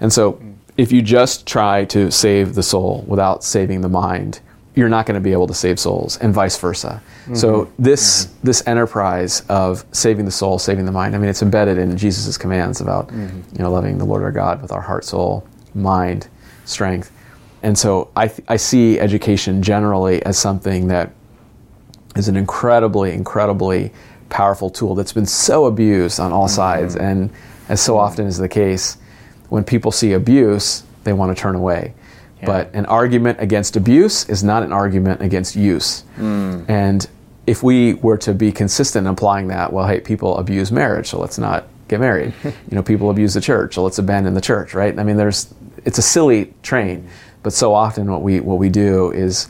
And 0.00 0.12
so 0.12 0.38
if 0.78 0.92
you 0.92 1.02
just 1.02 1.46
try 1.46 1.84
to 1.86 2.10
save 2.10 2.54
the 2.54 2.62
soul 2.62 3.04
without 3.06 3.42
saving 3.42 3.80
the 3.82 3.88
mind, 3.88 4.40
you're 4.76 4.88
not 4.88 5.06
going 5.06 5.16
to 5.16 5.20
be 5.20 5.32
able 5.32 5.48
to 5.48 5.54
save 5.54 5.78
souls, 5.80 6.16
and 6.18 6.32
vice 6.32 6.56
versa. 6.56 7.02
Mm-hmm. 7.24 7.34
So 7.34 7.70
this 7.80 8.26
mm-hmm. 8.26 8.46
this 8.46 8.66
enterprise 8.66 9.40
of 9.48 9.84
saving 9.90 10.24
the 10.24 10.30
soul, 10.30 10.60
saving 10.60 10.86
the 10.86 10.92
mind. 10.92 11.16
I 11.16 11.18
mean, 11.18 11.28
it's 11.28 11.42
embedded 11.42 11.78
in 11.78 11.96
Jesus' 11.96 12.38
commands 12.38 12.80
about 12.80 13.08
mm-hmm. 13.08 13.56
you 13.56 13.62
know 13.62 13.72
loving 13.72 13.98
the 13.98 14.04
Lord 14.04 14.22
our 14.22 14.30
God 14.30 14.62
with 14.62 14.70
our 14.70 14.80
heart, 14.80 15.04
soul, 15.04 15.44
mind, 15.74 16.28
strength. 16.64 17.10
And 17.64 17.76
so 17.76 18.12
I 18.14 18.28
th- 18.28 18.46
I 18.46 18.56
see 18.56 19.00
education 19.00 19.64
generally 19.64 20.22
as 20.24 20.38
something 20.38 20.86
that 20.88 21.10
is 22.14 22.28
an 22.28 22.36
incredibly 22.36 23.10
incredibly 23.10 23.92
powerful 24.28 24.70
tool 24.70 24.94
that's 24.94 25.12
been 25.12 25.26
so 25.26 25.66
abused 25.66 26.20
on 26.20 26.32
all 26.32 26.46
mm-hmm. 26.46 26.54
sides, 26.54 26.94
and 26.94 27.30
as 27.68 27.80
so 27.80 27.98
often 27.98 28.28
is 28.28 28.38
the 28.38 28.48
case, 28.48 28.96
when 29.48 29.64
people 29.64 29.90
see 29.90 30.12
abuse, 30.12 30.82
they 31.04 31.12
want 31.12 31.34
to 31.34 31.40
turn 31.40 31.54
away. 31.54 31.94
But 32.44 32.72
an 32.74 32.86
argument 32.86 33.40
against 33.40 33.76
abuse 33.76 34.28
is 34.28 34.44
not 34.44 34.62
an 34.62 34.72
argument 34.72 35.22
against 35.22 35.56
use. 35.56 36.04
Mm. 36.16 36.68
And 36.68 37.08
if 37.46 37.62
we 37.62 37.94
were 37.94 38.18
to 38.18 38.34
be 38.34 38.52
consistent 38.52 39.06
in 39.06 39.12
applying 39.12 39.48
that, 39.48 39.72
well, 39.72 39.86
hey, 39.86 40.00
people 40.00 40.36
abuse 40.38 40.70
marriage, 40.70 41.08
so 41.08 41.18
let's 41.18 41.38
not 41.38 41.66
get 41.88 42.00
married. 42.00 42.32
you 42.44 42.52
know, 42.70 42.82
people 42.82 43.10
abuse 43.10 43.34
the 43.34 43.40
church, 43.40 43.74
so 43.74 43.82
let's 43.82 43.98
abandon 43.98 44.34
the 44.34 44.40
church, 44.40 44.74
right? 44.74 44.96
I 44.98 45.02
mean, 45.02 45.16
there's 45.16 45.52
it's 45.84 45.98
a 45.98 46.02
silly 46.02 46.52
train, 46.62 47.08
but 47.42 47.52
so 47.52 47.74
often 47.74 48.10
what 48.10 48.22
we 48.22 48.40
what 48.40 48.58
we 48.58 48.68
do 48.68 49.10
is 49.12 49.48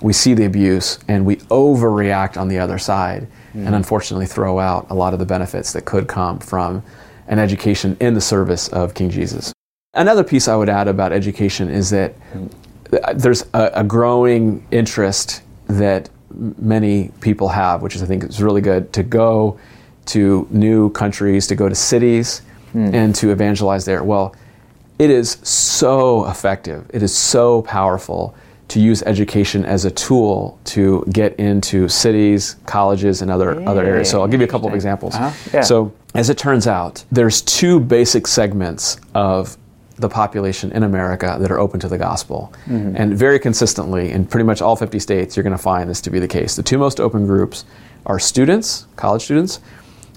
we 0.00 0.12
see 0.12 0.32
the 0.32 0.46
abuse 0.46 0.98
and 1.08 1.26
we 1.26 1.36
overreact 1.36 2.38
on 2.38 2.48
the 2.48 2.58
other 2.58 2.78
side, 2.78 3.26
mm. 3.52 3.66
and 3.66 3.74
unfortunately 3.74 4.26
throw 4.26 4.58
out 4.58 4.86
a 4.90 4.94
lot 4.94 5.12
of 5.12 5.18
the 5.18 5.26
benefits 5.26 5.72
that 5.72 5.84
could 5.84 6.06
come 6.06 6.38
from 6.38 6.82
an 7.28 7.38
education 7.38 7.96
in 8.00 8.14
the 8.14 8.20
service 8.20 8.68
of 8.68 8.94
King 8.94 9.10
Jesus. 9.10 9.52
Another 9.94 10.22
piece 10.22 10.48
I 10.48 10.56
would 10.56 10.68
add 10.68 10.88
about 10.88 11.12
education 11.12 11.68
is 11.68 11.90
that 11.90 12.14
there's 13.14 13.42
a, 13.54 13.70
a 13.74 13.84
growing 13.84 14.66
interest 14.70 15.42
that 15.66 16.08
many 16.58 17.10
people 17.20 17.48
have, 17.48 17.82
which 17.82 17.96
is, 17.96 18.02
I 18.02 18.06
think 18.06 18.24
is 18.24 18.42
really 18.42 18.60
good, 18.60 18.92
to 18.92 19.02
go 19.02 19.58
to 20.06 20.46
new 20.50 20.90
countries, 20.90 21.46
to 21.48 21.56
go 21.56 21.68
to 21.68 21.74
cities, 21.74 22.42
hmm. 22.72 22.94
and 22.94 23.14
to 23.16 23.30
evangelize 23.30 23.84
there. 23.84 24.02
Well, 24.02 24.34
it 24.98 25.10
is 25.10 25.32
so 25.42 26.28
effective. 26.28 26.88
It 26.92 27.02
is 27.02 27.16
so 27.16 27.62
powerful 27.62 28.34
to 28.70 28.80
use 28.80 29.02
education 29.02 29.64
as 29.64 29.84
a 29.84 29.90
tool 29.90 30.58
to 30.64 31.04
get 31.12 31.34
into 31.36 31.88
cities, 31.88 32.56
colleges, 32.66 33.20
and 33.22 33.30
other 33.30 33.60
other 33.68 33.84
areas. 33.84 34.10
So 34.10 34.20
I'll 34.20 34.28
give 34.28 34.40
you 34.40 34.46
a 34.46 34.50
couple 34.50 34.68
of 34.68 34.74
examples. 34.74 35.14
Uh-huh, 35.14 35.32
yeah. 35.52 35.60
So 35.62 35.92
as 36.14 36.30
it 36.30 36.38
turns 36.38 36.66
out, 36.66 37.04
there's 37.12 37.42
two 37.42 37.80
basic 37.80 38.26
segments 38.26 38.98
of 39.14 39.56
the 39.96 40.08
population 40.08 40.72
in 40.72 40.82
America 40.82 41.36
that 41.40 41.50
are 41.50 41.58
open 41.58 41.78
to 41.80 41.88
the 41.88 41.98
gospel. 41.98 42.52
And 42.66 43.14
very 43.14 43.38
consistently, 43.38 44.10
in 44.12 44.24
pretty 44.24 44.44
much 44.46 44.62
all 44.62 44.74
50 44.76 44.98
states, 44.98 45.36
you're 45.36 45.42
going 45.44 45.56
to 45.56 45.62
find 45.62 45.90
this 45.90 46.00
to 46.02 46.10
be 46.10 46.18
the 46.18 46.28
case. 46.28 46.56
The 46.56 46.62
two 46.62 46.78
most 46.78 47.00
open 47.00 47.26
groups 47.26 47.64
are 48.06 48.18
students, 48.18 48.86
college 48.96 49.22
students, 49.22 49.60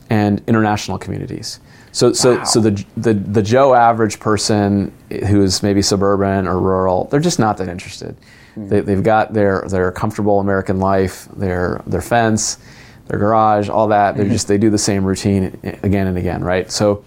and 0.09 0.41
international 0.47 0.97
communities. 0.97 1.59
So, 1.91 2.13
so, 2.13 2.37
Wow. 2.37 2.43
so 2.45 2.59
the, 2.61 2.85
the 2.97 3.13
the 3.13 3.41
Joe 3.43 3.73
average 3.75 4.19
person 4.19 4.91
who's 5.27 5.61
maybe 5.61 5.81
suburban 5.81 6.47
or 6.47 6.59
rural, 6.59 7.05
they're 7.09 7.19
just 7.19 7.39
not 7.39 7.57
that 7.57 7.67
interested. 7.67 8.15
Mm-hmm. 8.55 8.67
They, 8.69 8.79
they've 8.81 9.03
got 9.03 9.33
their 9.33 9.63
their 9.67 9.91
comfortable 9.91 10.39
American 10.39 10.79
life, 10.79 11.27
their 11.35 11.81
their 11.87 12.01
fence, 12.01 12.59
their 13.07 13.19
garage, 13.19 13.69
all 13.69 13.87
that. 13.87 14.15
They're 14.15 14.25
mm-hmm. 14.25 14.33
just 14.33 14.47
they 14.47 14.57
do 14.57 14.69
the 14.69 14.77
same 14.77 15.03
routine 15.03 15.57
again 15.83 16.07
and 16.07 16.17
again, 16.17 16.43
right? 16.43 16.71
So, 16.71 17.03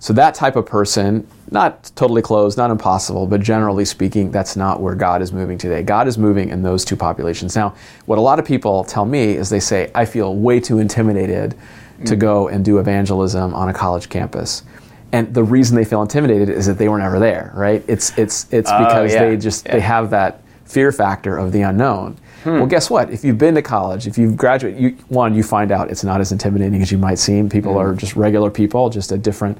so 0.00 0.12
that 0.12 0.34
type 0.34 0.56
of 0.56 0.66
person, 0.66 1.26
not 1.50 1.90
totally 1.96 2.22
closed, 2.22 2.58
not 2.58 2.70
impossible, 2.70 3.26
but 3.26 3.40
generally 3.40 3.84
speaking, 3.84 4.30
that's 4.30 4.56
not 4.56 4.80
where 4.80 4.94
God 4.94 5.22
is 5.22 5.32
moving 5.32 5.58
today. 5.58 5.82
God 5.82 6.06
is 6.06 6.18
moving 6.18 6.50
in 6.50 6.62
those 6.62 6.84
two 6.84 6.96
populations. 6.96 7.56
Now, 7.56 7.74
what 8.06 8.18
a 8.18 8.20
lot 8.20 8.38
of 8.38 8.44
people 8.44 8.84
tell 8.84 9.04
me 9.04 9.36
is 9.36 9.50
they 9.50 9.60
say, 9.60 9.90
I 9.94 10.04
feel 10.04 10.36
way 10.36 10.60
too 10.60 10.78
intimidated 10.78 11.56
to 12.04 12.14
mm. 12.14 12.18
go 12.18 12.48
and 12.48 12.64
do 12.64 12.78
evangelism 12.78 13.54
on 13.54 13.68
a 13.68 13.74
college 13.74 14.08
campus. 14.08 14.62
And 15.10 15.32
the 15.34 15.42
reason 15.42 15.74
they 15.74 15.84
feel 15.84 16.02
intimidated 16.02 16.50
is 16.50 16.66
that 16.66 16.78
they 16.78 16.88
were 16.88 16.98
never 16.98 17.18
there, 17.18 17.50
right? 17.54 17.82
It's 17.88 18.16
it's 18.18 18.46
it's 18.52 18.70
Oh, 18.70 18.78
because 18.78 19.12
yeah, 19.12 19.24
they 19.24 19.36
just 19.36 19.64
they 19.64 19.80
have 19.80 20.10
that 20.10 20.42
fear 20.68 20.92
factor 20.92 21.36
of 21.36 21.50
the 21.52 21.62
unknown. 21.62 22.16
Hmm. 22.44 22.50
Well, 22.58 22.66
guess 22.66 22.90
what? 22.90 23.10
If 23.10 23.24
you've 23.24 23.38
been 23.38 23.54
to 23.54 23.62
college, 23.62 24.06
if 24.06 24.18
you've 24.18 24.36
graduated, 24.36 24.80
you, 24.80 24.90
one, 25.08 25.34
you 25.34 25.42
find 25.42 25.72
out 25.72 25.90
it's 25.90 26.04
not 26.04 26.20
as 26.20 26.30
intimidating 26.30 26.80
as 26.82 26.92
you 26.92 26.98
might 26.98 27.18
seem. 27.18 27.48
People 27.48 27.72
Hmm. 27.72 27.78
are 27.78 27.94
just 27.94 28.14
regular 28.16 28.50
people, 28.50 28.90
just 28.90 29.10
at 29.10 29.22
different 29.22 29.58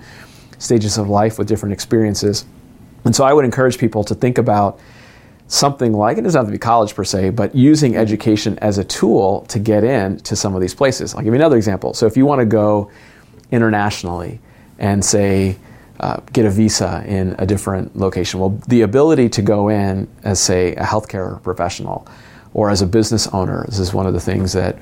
stages 0.58 0.98
of 0.98 1.08
life 1.08 1.38
with 1.38 1.48
different 1.48 1.72
experiences. 1.72 2.44
And 3.04 3.16
so 3.16 3.24
I 3.24 3.32
would 3.32 3.44
encourage 3.44 3.78
people 3.78 4.04
to 4.04 4.14
think 4.14 4.38
about 4.38 4.78
something 5.46 5.92
like 5.94 6.18
it 6.18 6.22
doesn't 6.22 6.38
have 6.38 6.46
to 6.46 6.52
be 6.52 6.58
college 6.58 6.94
per 6.94 7.04
se, 7.04 7.30
but 7.30 7.54
using 7.54 7.96
education 7.96 8.58
as 8.58 8.76
a 8.76 8.84
tool 8.84 9.46
to 9.48 9.58
get 9.58 9.82
in 9.82 10.18
to 10.18 10.36
some 10.36 10.54
of 10.54 10.60
these 10.60 10.74
places. 10.74 11.14
I'll 11.14 11.22
give 11.22 11.32
you 11.32 11.40
another 11.40 11.56
example. 11.56 11.94
So 11.94 12.06
if 12.06 12.16
you 12.18 12.26
want 12.26 12.40
to 12.40 12.44
go 12.44 12.90
internationally 13.50 14.40
and 14.78 15.02
say 15.02 15.56
uh, 16.00 16.20
get 16.32 16.46
a 16.46 16.50
visa 16.50 17.02
in 17.06 17.34
a 17.38 17.46
different 17.46 17.96
location, 17.96 18.40
well, 18.40 18.50
the 18.68 18.82
ability 18.82 19.28
to 19.30 19.42
go 19.42 19.68
in 19.68 20.08
as 20.24 20.38
say 20.40 20.74
a 20.76 20.84
healthcare 20.84 21.42
professional 21.42 22.06
or 22.54 22.70
as 22.70 22.82
a 22.82 22.86
business 22.86 23.26
owner, 23.28 23.64
this 23.66 23.78
is 23.78 23.92
one 23.92 24.06
of 24.06 24.14
the 24.14 24.20
things 24.20 24.52
that 24.52 24.78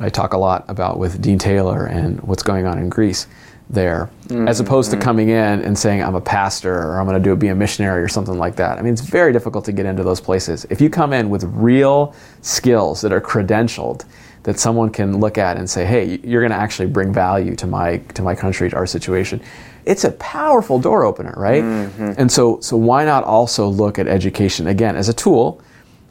I 0.00 0.08
talk 0.08 0.32
a 0.32 0.38
lot 0.38 0.64
about 0.68 0.98
with 0.98 1.20
Dean 1.22 1.38
Taylor 1.38 1.86
and 1.86 2.20
what's 2.22 2.42
going 2.42 2.66
on 2.66 2.78
in 2.78 2.88
Greece 2.88 3.26
there, 3.70 4.10
as 4.48 4.60
opposed 4.60 4.90
to 4.90 4.96
coming 4.98 5.30
in 5.30 5.62
and 5.62 5.78
saying 5.78 6.02
I'm 6.02 6.14
a 6.14 6.20
pastor 6.20 6.74
or 6.74 6.98
I'm 7.00 7.06
going 7.06 7.20
to 7.20 7.22
do 7.22 7.34
be 7.36 7.48
a 7.48 7.54
missionary 7.54 8.02
or 8.02 8.08
something 8.08 8.36
like 8.36 8.56
that. 8.56 8.78
I 8.78 8.82
mean, 8.82 8.92
it's 8.92 9.02
very 9.02 9.32
difficult 9.32 9.64
to 9.66 9.72
get 9.72 9.86
into 9.86 10.02
those 10.02 10.20
places. 10.20 10.66
If 10.68 10.80
you 10.80 10.90
come 10.90 11.12
in 11.12 11.30
with 11.30 11.44
real 11.44 12.14
skills 12.42 13.00
that 13.00 13.12
are 13.12 13.20
credentialed, 13.20 14.04
that 14.42 14.58
someone 14.58 14.90
can 14.90 15.20
look 15.20 15.38
at 15.38 15.56
and 15.56 15.70
say, 15.70 15.84
"Hey, 15.86 16.20
you're 16.24 16.42
going 16.42 16.50
to 16.50 16.56
actually 16.56 16.88
bring 16.88 17.12
value 17.12 17.54
to 17.56 17.66
my 17.66 17.98
to 18.14 18.22
my 18.22 18.34
country, 18.34 18.68
to 18.68 18.76
our 18.76 18.86
situation." 18.86 19.40
It's 19.84 20.04
a 20.04 20.12
powerful 20.12 20.78
door 20.78 21.04
opener, 21.04 21.34
right? 21.36 21.62
Mm-hmm. 21.62 22.12
And 22.16 22.30
so, 22.30 22.60
so 22.60 22.76
why 22.76 23.04
not 23.04 23.24
also 23.24 23.68
look 23.68 23.98
at 23.98 24.06
education 24.06 24.66
again 24.66 24.96
as 24.96 25.08
a 25.08 25.12
tool 25.14 25.60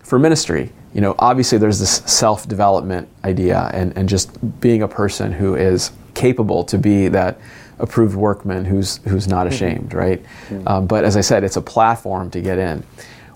for 0.03 0.19
ministry. 0.19 0.71
You 0.93 0.99
know, 0.99 1.15
obviously 1.19 1.57
there's 1.57 1.79
this 1.79 1.97
self-development 2.05 3.07
idea 3.23 3.71
and, 3.73 3.95
and 3.97 4.09
just 4.09 4.59
being 4.59 4.83
a 4.83 4.87
person 4.87 5.31
who 5.31 5.55
is 5.55 5.91
capable 6.15 6.65
to 6.65 6.77
be 6.77 7.07
that 7.07 7.39
approved 7.79 8.15
workman 8.15 8.65
who's 8.65 8.97
who's 9.07 9.27
not 9.27 9.47
mm-hmm. 9.47 9.53
ashamed, 9.53 9.93
right? 9.93 10.21
Mm-hmm. 10.49 10.67
Um, 10.67 10.87
but 10.87 11.05
as 11.05 11.15
I 11.15 11.21
said, 11.21 11.43
it's 11.45 11.55
a 11.55 11.61
platform 11.61 12.29
to 12.31 12.41
get 12.41 12.57
in. 12.57 12.83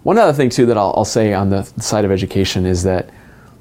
One 0.03 0.17
other 0.17 0.33
thing 0.33 0.49
too 0.49 0.65
that 0.67 0.77
I'll, 0.77 0.93
I'll 0.97 1.05
say 1.05 1.33
on 1.33 1.49
the 1.49 1.63
side 1.63 2.05
of 2.05 2.11
education 2.11 2.65
is 2.65 2.83
that 2.83 3.09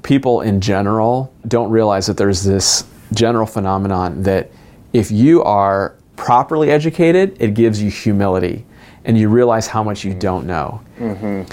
people 0.03 0.41
in 0.41 0.61
general 0.61 1.33
don't 1.47 1.71
realize 1.71 2.05
that 2.07 2.17
there's 2.17 2.43
this 2.43 2.85
general 3.13 3.47
phenomenon 3.47 4.23
that 4.23 4.51
if 4.93 5.09
you 5.09 5.41
are 5.43 5.95
properly 6.15 6.71
educated, 6.71 7.37
it 7.39 7.53
gives 7.53 7.81
you 7.81 7.89
humility 7.89 8.65
and 9.03 9.17
you 9.17 9.29
realize 9.29 9.67
how 9.67 9.83
much 9.83 10.03
you 10.03 10.13
mm. 10.13 10.19
don't 10.19 10.45
know 10.45 10.81
mm-hmm. 10.97 11.43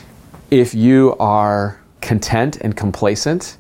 if 0.51 0.75
you 0.75 1.15
are 1.21 1.81
content 2.01 2.57
and 2.61 2.77
complacent, 2.77 3.59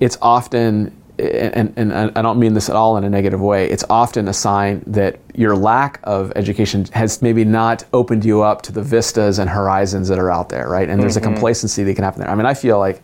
it's 0.00 0.18
often, 0.22 0.96
and, 1.18 1.72
and, 1.76 1.92
and 1.92 2.16
I 2.16 2.22
don't 2.22 2.38
mean 2.38 2.54
this 2.54 2.68
at 2.68 2.76
all 2.76 2.96
in 2.96 3.04
a 3.04 3.10
negative 3.10 3.40
way, 3.40 3.68
it's 3.68 3.84
often 3.90 4.28
a 4.28 4.32
sign 4.32 4.82
that 4.86 5.18
your 5.34 5.56
lack 5.56 6.00
of 6.04 6.32
education 6.36 6.84
has 6.92 7.22
maybe 7.22 7.44
not 7.44 7.84
opened 7.92 8.24
you 8.24 8.42
up 8.42 8.62
to 8.62 8.72
the 8.72 8.82
vistas 8.82 9.38
and 9.38 9.48
horizons 9.50 10.08
that 10.08 10.18
are 10.18 10.30
out 10.30 10.48
there, 10.48 10.68
right? 10.68 10.88
And 10.88 11.02
there's 11.02 11.16
a 11.16 11.20
mm-hmm. 11.20 11.32
complacency 11.32 11.82
that 11.84 11.94
can 11.94 12.04
happen 12.04 12.20
there. 12.20 12.30
I 12.30 12.34
mean, 12.34 12.46
I 12.46 12.54
feel 12.54 12.78
like, 12.78 13.02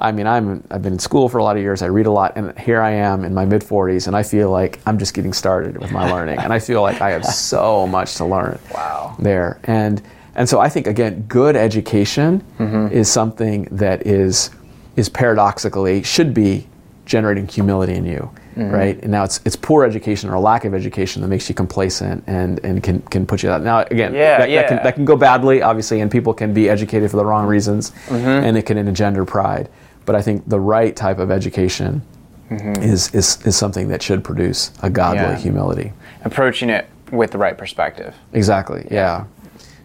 I 0.00 0.12
mean, 0.12 0.26
I'm, 0.26 0.64
I've 0.70 0.82
been 0.82 0.94
in 0.94 0.98
school 0.98 1.28
for 1.28 1.38
a 1.38 1.44
lot 1.44 1.56
of 1.56 1.62
years, 1.62 1.82
I 1.82 1.86
read 1.86 2.06
a 2.06 2.10
lot, 2.10 2.32
and 2.34 2.58
here 2.58 2.80
I 2.80 2.90
am 2.90 3.22
in 3.22 3.34
my 3.34 3.44
mid 3.44 3.60
40s, 3.60 4.06
and 4.06 4.16
I 4.16 4.22
feel 4.22 4.50
like 4.50 4.80
I'm 4.86 4.98
just 4.98 5.12
getting 5.12 5.34
started 5.34 5.76
with 5.76 5.92
my 5.92 6.10
learning. 6.10 6.38
And 6.38 6.52
I 6.52 6.58
feel 6.58 6.80
like 6.80 7.02
I 7.02 7.10
have 7.10 7.24
so 7.52 7.86
much 7.86 8.14
to 8.14 8.24
learn 8.24 8.58
Wow. 8.74 9.14
there. 9.18 9.60
And 9.64 10.02
and 10.34 10.48
so 10.48 10.58
I 10.60 10.68
think 10.68 10.86
again, 10.86 11.24
good 11.28 11.54
education 11.54 12.42
mm-hmm. 12.58 12.94
is 12.94 13.10
something 13.10 13.64
that 13.72 14.06
is 14.06 14.50
is 14.96 15.08
paradoxically 15.08 16.02
should 16.02 16.32
be 16.32 16.66
generating 17.04 17.46
humility 17.46 17.94
in 17.94 18.06
you, 18.06 18.30
mm-hmm. 18.56 18.70
right? 18.70 19.02
And 19.02 19.10
now 19.10 19.24
it's 19.24 19.40
it's 19.44 19.56
poor 19.56 19.84
education 19.84 20.30
or 20.30 20.34
a 20.34 20.40
lack 20.40 20.64
of 20.64 20.72
education 20.72 21.20
that 21.22 21.28
makes 21.28 21.48
you 21.48 21.54
complacent 21.54 22.24
and 22.26 22.58
and 22.64 22.82
can 22.82 23.00
can 23.02 23.26
put 23.26 23.42
you 23.42 23.50
out. 23.50 23.62
Now 23.62 23.80
again, 23.80 24.14
Yeah, 24.14 24.38
that, 24.38 24.48
that 24.48 24.68
can 24.68 24.76
yeah. 24.78 24.82
that 24.82 24.94
can 24.94 25.04
go 25.04 25.16
badly, 25.16 25.60
obviously, 25.60 26.00
and 26.00 26.10
people 26.10 26.32
can 26.32 26.54
be 26.54 26.70
educated 26.70 27.10
for 27.10 27.18
the 27.18 27.24
wrong 27.26 27.46
reasons, 27.46 27.90
mm-hmm. 28.06 28.46
and 28.46 28.56
it 28.56 28.62
can 28.62 28.78
engender 28.78 29.26
pride. 29.26 29.68
But 30.06 30.16
I 30.16 30.22
think 30.22 30.48
the 30.48 30.60
right 30.60 30.94
type 30.96 31.18
of 31.18 31.30
education 31.30 32.02
is, 32.50 33.14
is 33.14 33.38
is 33.46 33.56
something 33.56 33.88
that 33.88 34.02
should 34.02 34.24
produce 34.24 34.72
a 34.82 34.90
godly 34.90 35.20
Yeah. 35.22 35.36
humility. 35.36 35.92
Approaching 36.24 36.68
it 36.70 36.88
with 37.12 37.30
the 37.30 37.38
right 37.38 37.56
perspective. 37.56 38.14
Exactly. 38.32 38.86
Yeah. 38.90 39.24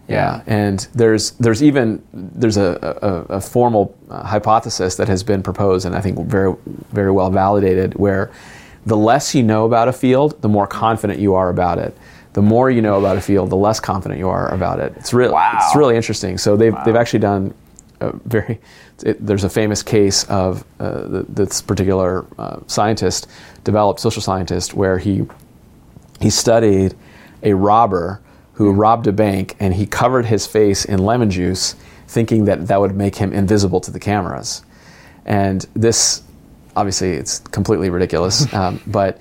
Yeah. 0.07 0.41
And 0.47 0.87
there's 0.93 1.31
there's 1.31 1.61
even 1.63 2.01
there's 2.13 2.57
a, 2.57 3.25
a, 3.29 3.35
a 3.35 3.41
formal 3.41 3.95
uh, 4.09 4.23
hypothesis 4.23 4.95
that 4.95 5.07
has 5.07 5.23
been 5.23 5.43
proposed 5.43 5.85
and 5.85 5.95
I 5.95 6.01
think 6.01 6.19
very 6.27 6.55
very 6.91 7.11
well 7.11 7.29
validated 7.29 7.95
where 7.95 8.31
the 8.85 8.97
less 8.97 9.33
you 9.33 9.41
know 9.43 9.65
about 9.65 9.87
a 9.87 9.93
field, 9.93 10.39
the 10.41 10.49
more 10.49 10.67
confident 10.67 11.19
you 11.19 11.33
are 11.33 11.49
about 11.49 11.79
it. 11.79 11.95
The 12.33 12.41
more 12.41 12.69
you 12.69 12.81
know 12.81 12.99
about 12.99 13.17
a 13.17 13.21
field, 13.21 13.49
the 13.49 13.55
less 13.55 13.79
confident 13.79 14.19
you 14.19 14.29
are 14.29 14.53
about 14.53 14.79
it. 14.79 14.93
It's 14.97 15.13
really 15.13 15.33
Wow. 15.33 15.53
it's 15.61 15.75
really 15.75 15.95
interesting. 15.95 16.37
So 16.37 16.55
they've 16.57 16.75
they've 16.85 16.95
actually 16.95 17.19
done 17.19 17.53
a 18.07 18.19
very 18.25 18.59
it, 19.03 19.25
there's 19.25 19.43
a 19.43 19.49
famous 19.49 19.83
case 19.83 20.23
of 20.25 20.63
uh, 20.79 21.07
th- 21.07 21.25
this 21.29 21.61
particular 21.61 22.25
uh, 22.37 22.59
scientist 22.67 23.27
developed 23.63 23.99
social 23.99 24.21
scientist 24.21 24.73
where 24.73 24.97
he 24.97 25.23
he 26.21 26.29
studied 26.29 26.95
a 27.43 27.53
robber 27.53 28.21
who 28.53 28.71
robbed 28.71 29.07
a 29.07 29.11
bank 29.11 29.55
and 29.59 29.73
he 29.73 29.85
covered 29.85 30.25
his 30.25 30.47
face 30.47 30.85
in 30.85 30.99
lemon 30.99 31.29
juice 31.29 31.75
thinking 32.07 32.45
that 32.45 32.67
that 32.67 32.79
would 32.79 32.95
make 32.95 33.15
him 33.15 33.33
invisible 33.33 33.81
to 33.81 33.91
the 33.91 33.99
cameras 33.99 34.63
and 35.25 35.65
this 35.73 36.21
obviously 36.75 37.11
it's 37.13 37.39
completely 37.39 37.89
ridiculous 37.89 38.51
um, 38.53 38.79
but 38.87 39.19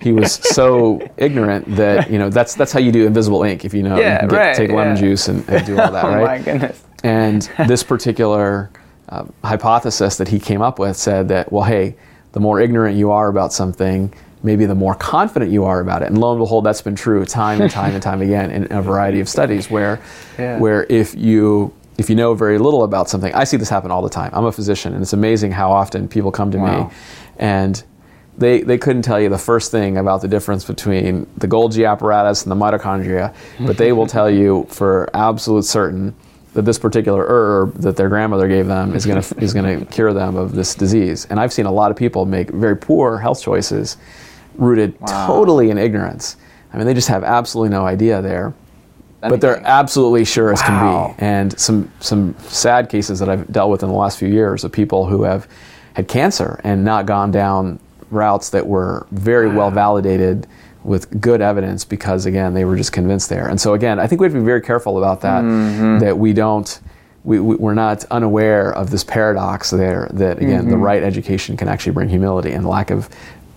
he 0.00 0.12
was 0.12 0.32
so 0.32 0.98
ignorant 1.18 1.66
that 1.76 2.10
you 2.10 2.18
know 2.18 2.30
that's 2.30 2.54
that's 2.54 2.72
how 2.72 2.80
you 2.80 2.90
do 2.90 3.06
invisible 3.06 3.42
ink 3.42 3.64
if 3.66 3.74
you 3.74 3.82
know 3.82 3.98
Yeah, 3.98 4.22
you 4.22 4.28
right, 4.28 4.56
take 4.56 4.70
lemon 4.70 4.96
yeah. 4.96 5.02
juice 5.02 5.28
and, 5.28 5.46
and 5.48 5.66
do 5.66 5.78
all 5.78 5.92
that 5.92 6.04
oh 6.08 6.08
right 6.08 6.24
my 6.24 6.38
goodness. 6.38 6.82
And 7.04 7.42
this 7.66 7.82
particular 7.82 8.70
uh, 9.08 9.24
hypothesis 9.44 10.16
that 10.18 10.28
he 10.28 10.38
came 10.38 10.62
up 10.62 10.78
with 10.78 10.96
said 10.96 11.28
that, 11.28 11.50
well, 11.52 11.64
hey, 11.64 11.96
the 12.32 12.40
more 12.40 12.60
ignorant 12.60 12.96
you 12.96 13.10
are 13.10 13.28
about 13.28 13.52
something, 13.52 14.12
maybe 14.42 14.64
the 14.66 14.74
more 14.74 14.94
confident 14.94 15.50
you 15.50 15.64
are 15.64 15.80
about 15.80 16.02
it. 16.02 16.08
And 16.08 16.18
lo 16.18 16.32
and 16.32 16.38
behold, 16.40 16.64
that's 16.64 16.80
been 16.82 16.94
true 16.94 17.24
time 17.24 17.60
and 17.60 17.70
time 17.70 17.92
and 17.94 18.02
time 18.02 18.22
again 18.22 18.50
in 18.50 18.72
a 18.72 18.80
variety 18.80 19.20
of 19.20 19.28
studies 19.28 19.70
where, 19.70 20.00
Yeah. 20.38 20.58
where 20.58 20.86
if 20.88 21.14
you 21.14 21.72
if 21.98 22.08
you 22.08 22.16
know 22.16 22.32
very 22.32 22.56
little 22.58 22.82
about 22.82 23.10
something, 23.10 23.34
I 23.34 23.44
see 23.44 23.58
this 23.58 23.68
happen 23.68 23.90
all 23.90 24.00
the 24.00 24.08
time. 24.08 24.30
I'm 24.32 24.46
a 24.46 24.52
physician, 24.52 24.94
and 24.94 25.02
it's 25.02 25.12
amazing 25.12 25.52
how 25.52 25.70
often 25.70 26.08
people 26.08 26.30
come 26.32 26.50
to 26.52 26.56
Wow. 26.58 26.84
me 26.84 26.94
and 27.38 27.82
they, 28.38 28.62
they 28.62 28.78
couldn't 28.78 29.02
tell 29.02 29.20
you 29.20 29.28
the 29.28 29.36
first 29.36 29.70
thing 29.70 29.98
about 29.98 30.22
the 30.22 30.28
difference 30.28 30.64
between 30.64 31.26
the 31.36 31.46
Golgi 31.46 31.86
apparatus 31.86 32.42
and 32.44 32.50
the 32.50 32.56
mitochondria, 32.56 33.34
but 33.66 33.76
they 33.76 33.92
will 33.92 34.06
tell 34.16 34.30
you 34.30 34.64
for 34.70 35.10
absolute 35.12 35.66
certain 35.66 36.14
that 36.54 36.62
this 36.62 36.78
particular 36.78 37.24
herb 37.28 37.74
that 37.74 37.96
their 37.96 38.08
grandmother 38.08 38.48
gave 38.48 38.66
them 38.66 38.94
is 38.94 39.06
going 39.06 39.20
to 39.22 39.40
is 39.40 39.52
going 39.54 39.80
to 39.80 39.86
cure 39.86 40.12
them 40.12 40.36
of 40.36 40.52
this 40.54 40.74
disease. 40.74 41.26
And 41.30 41.38
I've 41.40 41.52
seen 41.52 41.66
a 41.66 41.72
lot 41.72 41.90
of 41.90 41.96
people 41.96 42.26
make 42.26 42.50
very 42.50 42.76
poor 42.76 43.18
health 43.18 43.42
choices 43.42 43.96
rooted 44.56 44.98
totally 45.06 45.70
in 45.70 45.78
ignorance. 45.78 46.36
I 46.72 46.76
mean, 46.76 46.86
they 46.86 46.94
just 46.94 47.08
have 47.08 47.24
absolutely 47.24 47.70
no 47.70 47.84
idea 47.86 48.20
there. 48.22 48.54
But 49.20 49.40
they're 49.40 49.60
absolutely 49.66 50.24
sure 50.24 50.52
as 50.52 50.60
Wow. 50.60 50.66
can 51.08 51.14
be. 51.16 51.22
And 51.22 51.58
some 51.60 51.90
some 52.00 52.34
sad 52.48 52.88
cases 52.88 53.18
that 53.18 53.28
I've 53.28 53.50
dealt 53.52 53.70
with 53.70 53.82
in 53.82 53.88
the 53.88 53.94
last 53.94 54.18
few 54.18 54.28
years 54.28 54.64
of 54.64 54.72
people 54.72 55.06
who 55.06 55.24
have 55.24 55.46
had 55.94 56.08
cancer 56.08 56.60
and 56.64 56.84
not 56.84 57.04
gone 57.06 57.30
down 57.30 57.78
routes 58.10 58.50
that 58.50 58.66
were 58.66 59.06
very 59.10 59.48
well 59.48 59.70
validated 59.70 60.46
with 60.84 61.20
good 61.20 61.40
evidence 61.40 61.84
because 61.84 62.26
again 62.26 62.54
they 62.54 62.64
were 62.64 62.76
just 62.76 62.92
convinced 62.92 63.28
there. 63.28 63.48
And 63.48 63.60
so 63.60 63.74
again, 63.74 63.98
I 63.98 64.06
think 64.06 64.20
we 64.20 64.26
have 64.26 64.32
to 64.32 64.38
be 64.40 64.44
very 64.44 64.62
careful 64.62 64.98
about 64.98 65.20
that. 65.22 65.42
Mm-hmm. 65.44 65.98
That 65.98 66.18
we 66.18 66.32
don't. 66.32 66.80
We, 67.22 67.38
we, 67.38 67.56
we're 67.56 67.74
not 67.74 68.06
unaware 68.06 68.72
of 68.72 68.88
this 68.88 69.04
paradox 69.04 69.68
there 69.70 70.08
that 70.14 70.38
again 70.38 70.62
Mm-hmm. 70.62 70.70
the 70.70 70.78
right 70.78 71.02
education 71.02 71.54
can 71.54 71.68
actually 71.68 71.92
bring 71.92 72.08
humility 72.08 72.52
and 72.52 72.66
lack 72.66 72.90
of 72.90 73.10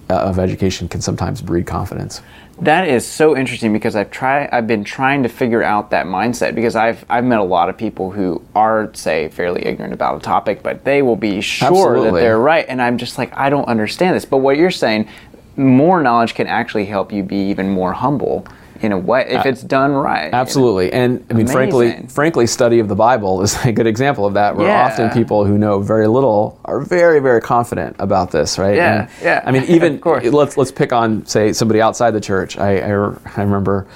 uh, 0.10 0.16
of 0.16 0.38
education 0.38 0.90
can 0.90 1.00
sometimes 1.00 1.42
breed 1.42 1.66
confidence. 1.66 2.22
That 2.62 2.88
is 2.88 3.08
so 3.08 3.36
interesting 3.38 3.72
because 3.74 3.96
I've 3.96 4.12
try 4.12 4.50
I've 4.52 4.68
been 4.68 4.84
trying 4.84 5.24
to 5.24 5.30
figure 5.30 5.64
out 5.64 5.90
that 5.92 6.06
mindset 6.06 6.56
because 6.56 6.76
I've 6.76 7.06
I've 7.10 7.24
met 7.24 7.40
a 7.40 7.44
lot 7.44 7.70
of 7.70 7.78
people 7.78 8.12
who 8.12 8.42
are 8.54 8.94
say 8.94 9.30
fairly 9.30 9.66
ignorant 9.66 9.94
about 9.94 10.18
a 10.18 10.20
topic, 10.20 10.62
but 10.62 10.84
they 10.84 11.02
will 11.02 11.16
be 11.16 11.40
sure 11.40 12.04
that 12.04 12.14
they're 12.14 12.38
right, 12.40 12.66
and 12.68 12.82
I'm 12.82 12.98
just 12.98 13.18
like 13.18 13.36
I 13.36 13.50
don't 13.50 13.68
understand 13.70 14.16
this. 14.16 14.26
But 14.26 14.40
what 14.40 14.58
you're 14.58 14.72
saying, 14.72 15.08
more 15.56 16.02
knowledge 16.02 16.34
can 16.36 16.48
actually 16.48 16.86
help 16.86 17.12
you 17.12 17.24
be 17.24 17.38
even 17.50 17.70
more 17.70 17.94
humble 17.94 18.46
in 18.82 18.92
a 18.92 18.98
way 18.98 19.26
if 19.30 19.46
it's 19.46 19.62
done 19.62 19.94
right. 19.94 20.26
you 20.26 20.32
know? 20.32 20.38
Absolutely, 20.38 20.92
and 20.92 21.26
I 21.30 21.34
mean, 21.36 21.48
frankly, 21.48 21.88
Amazing. 21.88 22.08
frankly, 22.10 22.48
study 22.48 22.80
of 22.80 22.90
the 22.90 22.96
Bible 22.96 23.42
is 23.42 23.56
a 23.66 23.72
good 23.72 23.88
example 23.88 24.26
of 24.26 24.34
that. 24.34 24.58
Where 24.58 24.68
Yeah. 24.68 24.86
often 24.86 25.10
people 25.12 25.46
who 25.46 25.58
know 25.58 25.80
very 25.80 26.08
little 26.08 26.60
are 26.66 26.82
very, 26.82 27.20
very 27.22 27.40
confident 27.40 27.96
about 28.00 28.32
this, 28.32 28.58
right? 28.58 28.76
Yeah, 28.76 29.02
And, 29.04 29.10
yeah. 29.22 29.42
I 29.46 29.52
mean, 29.52 29.64
even 29.68 29.96
Of 29.96 30.02
course. 30.02 30.26
let's 30.26 30.58
let's 30.58 30.72
pick 30.72 30.92
on 30.92 31.26
say 31.26 31.54
somebody 31.54 31.80
outside 31.82 32.12
the 32.12 32.20
church. 32.22 32.58
I 32.58 32.80
I, 32.80 32.88
I 32.88 33.42
remember 33.42 33.88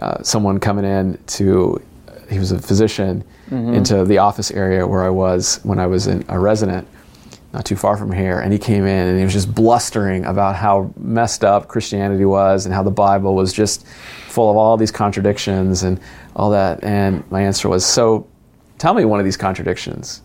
uh, 0.00 0.22
someone 0.22 0.58
coming 0.58 0.84
in 0.84 1.16
to 1.38 1.80
he 2.30 2.38
was 2.38 2.50
a 2.52 2.58
physician 2.58 3.24
Mm-hmm. 3.50 3.72
into 3.72 4.04
the 4.04 4.18
office 4.18 4.50
area 4.50 4.86
where 4.86 5.02
I 5.02 5.08
was 5.08 5.60
when 5.62 5.78
I 5.78 5.86
was 5.86 6.06
in, 6.06 6.22
a 6.28 6.38
resident 6.38 6.86
not 7.52 7.64
too 7.64 7.76
far 7.76 7.96
from 7.96 8.12
here, 8.12 8.40
and 8.40 8.52
he 8.52 8.58
came 8.58 8.84
in 8.86 9.08
and 9.08 9.18
he 9.18 9.24
was 9.24 9.32
just 9.32 9.54
blustering 9.54 10.24
about 10.26 10.54
how 10.54 10.92
messed 10.98 11.44
up 11.44 11.66
Christianity 11.66 12.24
was 12.24 12.66
and 12.66 12.74
how 12.74 12.82
the 12.82 12.90
Bible 12.90 13.34
was 13.34 13.52
just 13.52 13.86
full 14.28 14.50
of 14.50 14.56
all 14.56 14.76
these 14.76 14.90
contradictions 14.90 15.82
and 15.82 15.98
all 16.36 16.50
that. 16.50 16.84
And 16.84 17.28
my 17.30 17.42
answer 17.42 17.68
was, 17.68 17.86
"So, 17.86 18.26
tell 18.76 18.92
me 18.92 19.04
one 19.04 19.18
of 19.18 19.24
these 19.24 19.36
contradictions." 19.36 20.22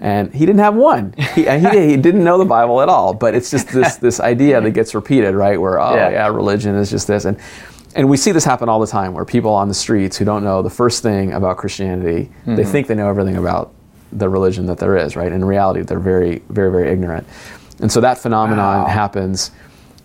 And 0.00 0.34
he 0.34 0.40
didn't 0.46 0.58
have 0.60 0.74
one. 0.74 1.14
He, 1.34 1.44
he, 1.44 1.90
he 1.90 1.96
didn't 1.96 2.24
know 2.24 2.36
the 2.36 2.44
Bible 2.44 2.82
at 2.82 2.88
all. 2.88 3.14
But 3.14 3.34
it's 3.34 3.50
just 3.50 3.68
this 3.68 3.96
this 3.96 4.18
idea 4.18 4.60
that 4.60 4.70
gets 4.72 4.94
repeated, 4.94 5.34
right? 5.34 5.60
Where 5.60 5.78
oh 5.78 5.94
Yeah. 5.94 6.10
yeah, 6.10 6.26
religion 6.28 6.74
is 6.74 6.90
just 6.90 7.06
this, 7.06 7.24
and 7.26 7.36
and 7.94 8.08
we 8.08 8.16
see 8.16 8.32
this 8.32 8.44
happen 8.44 8.68
all 8.68 8.80
the 8.80 8.86
time, 8.86 9.12
where 9.12 9.24
people 9.24 9.52
on 9.52 9.68
the 9.68 9.74
streets 9.74 10.16
who 10.16 10.24
don't 10.24 10.42
know 10.42 10.62
the 10.62 10.70
first 10.70 11.02
thing 11.02 11.32
about 11.34 11.58
Christianity, 11.58 12.30
they 12.46 12.52
mm-hmm. 12.52 12.72
think 12.72 12.86
they 12.86 12.94
know 12.94 13.08
everything 13.08 13.36
about 13.36 13.74
the 14.12 14.28
religion 14.28 14.66
that 14.66 14.78
there 14.78 14.96
is, 14.96 15.16
right? 15.16 15.32
In 15.32 15.44
reality, 15.44 15.82
they're 15.82 15.98
very, 15.98 16.42
very, 16.48 16.70
very 16.70 16.90
ignorant. 16.90 17.26
And 17.80 17.90
so 17.90 18.00
that 18.00 18.18
phenomenon 18.18 18.82
Wow. 18.82 18.86
happens 18.86 19.50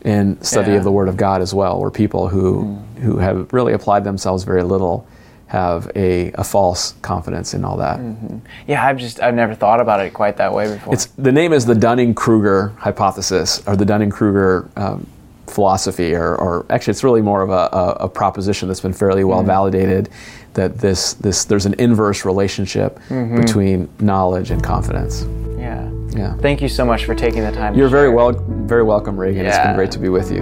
in 0.04 0.42
study 0.42 0.72
Yeah. 0.72 0.78
of 0.78 0.84
the 0.84 0.92
Word 0.92 1.10
of 1.10 1.18
God 1.18 1.42
as 1.42 1.54
well, 1.54 1.80
where 1.80 1.92
people 1.92 2.30
who 2.30 2.62
hmm. 2.62 3.02
who 3.02 3.18
have 3.18 3.52
really 3.52 3.74
applied 3.74 4.04
themselves 4.04 4.44
very 4.44 4.64
little 4.64 5.06
have 5.48 5.90
a, 5.96 6.32
a 6.34 6.44
false 6.44 6.94
confidence 7.02 7.54
in 7.54 7.64
all 7.64 7.78
that. 7.78 8.00
Mm-hmm. 8.00 8.38
Yeah, 8.68 8.86
I've 8.86 8.98
just 8.98 9.22
I've 9.22 9.34
never 9.36 9.56
thought 9.56 9.80
about 9.80 10.02
it 10.02 10.14
quite 10.14 10.38
that 10.38 10.54
way 10.54 10.74
before. 10.74 10.94
It's 10.94 11.06
the 11.18 11.32
name 11.32 11.54
is 11.54 11.66
the 11.66 11.76
Dunning 11.76 12.14
Kruger 12.14 12.74
hypothesis 12.78 13.64
or 13.66 13.76
the 13.76 13.86
Dunning 13.86 14.10
Kruger 14.10 14.70
um, 14.76 15.08
philosophy, 15.48 16.14
or, 16.14 16.36
or 16.36 16.66
actually, 16.70 16.92
it's 16.92 17.04
really 17.04 17.22
more 17.22 17.42
of 17.42 17.50
a, 17.50 17.70
a, 17.76 18.06
a 18.06 18.10
proposition 18.10 18.68
that's 18.68 18.82
been 18.82 18.94
fairly 18.94 19.24
well 19.24 19.42
hmm. 19.42 19.48
validated. 19.48 20.10
That 20.58 20.80
this 20.80 21.14
this 21.14 21.46
there's 21.46 21.68
an 21.68 21.76
inverse 21.78 22.26
relationship 22.26 23.00
mm-hmm. 23.10 23.40
between 23.40 23.88
knowledge 24.00 24.50
and 24.52 24.62
confidence. 24.64 25.24
yeah. 25.58 25.90
Yeah. 26.16 26.36
Thank 26.38 26.62
you 26.64 26.70
so 26.70 26.84
much 26.84 27.06
for 27.06 27.14
taking 27.14 27.44
the 27.44 27.52
time. 27.52 27.74
to 27.74 27.80
You're 27.80 27.90
very 27.90 28.08
share. 28.08 28.16
well, 28.16 28.32
very 28.66 28.82
welcome, 28.82 29.20
Reagan. 29.20 29.46
It's 29.46 29.58
been 29.58 29.76
great 29.76 29.92
to 29.92 30.00
be 30.00 30.10
with 30.10 30.32
you. 30.32 30.42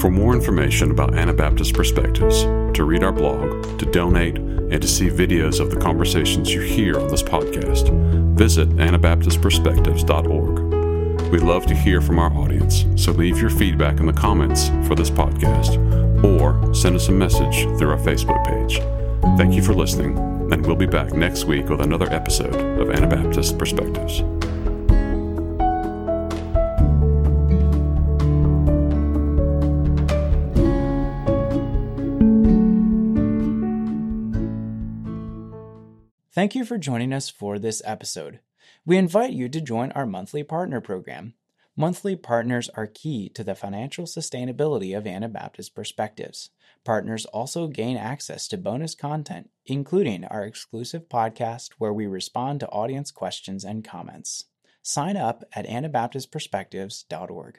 For 0.00 0.10
more 0.10 0.32
information 0.32 0.90
about 0.92 1.14
Anabaptist 1.14 1.74
Perspectives, 1.74 2.44
to 2.76 2.84
read 2.84 3.02
our 3.02 3.12
blog, 3.12 3.78
to 3.80 3.84
donate, 3.84 4.38
and 4.38 4.80
to 4.80 4.86
see 4.88 5.08
videos 5.08 5.60
of 5.60 5.70
the 5.70 5.76
conversations 5.76 6.54
you 6.54 6.60
hear 6.60 6.98
on 6.98 7.08
this 7.08 7.22
podcast, 7.22 7.90
visit 8.34 8.68
AnabaptistPerspectives.org. 8.76 10.67
We 11.30 11.38
love 11.38 11.66
to 11.66 11.74
hear 11.74 12.00
from 12.00 12.18
our 12.18 12.32
audience, 12.32 12.86
so 12.96 13.12
leave 13.12 13.38
your 13.38 13.50
feedback 13.50 14.00
in 14.00 14.06
the 14.06 14.12
comments 14.12 14.68
for 14.86 14.94
this 14.94 15.10
podcast 15.10 15.76
or 16.24 16.74
send 16.74 16.96
us 16.96 17.08
a 17.08 17.12
message 17.12 17.64
through 17.78 17.90
our 17.90 17.98
Facebook 17.98 18.42
page. 18.46 18.78
Thank 19.36 19.54
you 19.54 19.62
for 19.62 19.74
listening, 19.74 20.16
and 20.50 20.66
we'll 20.66 20.74
be 20.74 20.86
back 20.86 21.12
next 21.12 21.44
week 21.44 21.68
with 21.68 21.82
another 21.82 22.10
episode 22.10 22.54
of 22.80 22.90
Anabaptist 22.90 23.58
Perspectives. 23.58 24.22
Thank 36.32 36.54
you 36.54 36.64
for 36.64 36.78
joining 36.78 37.12
us 37.12 37.28
for 37.28 37.58
this 37.58 37.82
episode. 37.84 38.40
We 38.88 38.96
invite 38.96 39.34
you 39.34 39.50
to 39.50 39.60
join 39.60 39.92
our 39.92 40.06
monthly 40.06 40.42
partner 40.42 40.80
program. 40.80 41.34
Monthly 41.76 42.16
partners 42.16 42.70
are 42.70 42.86
key 42.86 43.28
to 43.34 43.44
the 43.44 43.54
financial 43.54 44.06
sustainability 44.06 44.96
of 44.96 45.06
Anabaptist 45.06 45.74
Perspectives. 45.74 46.48
Partners 46.86 47.26
also 47.26 47.68
gain 47.68 47.98
access 47.98 48.48
to 48.48 48.56
bonus 48.56 48.94
content, 48.94 49.50
including 49.66 50.24
our 50.24 50.42
exclusive 50.42 51.06
podcast 51.06 51.72
where 51.76 51.92
we 51.92 52.06
respond 52.06 52.60
to 52.60 52.68
audience 52.70 53.10
questions 53.10 53.62
and 53.62 53.84
comments. 53.84 54.46
Sign 54.80 55.18
up 55.18 55.44
at 55.52 55.66
AnabaptistPerspectives.org. 55.66 57.58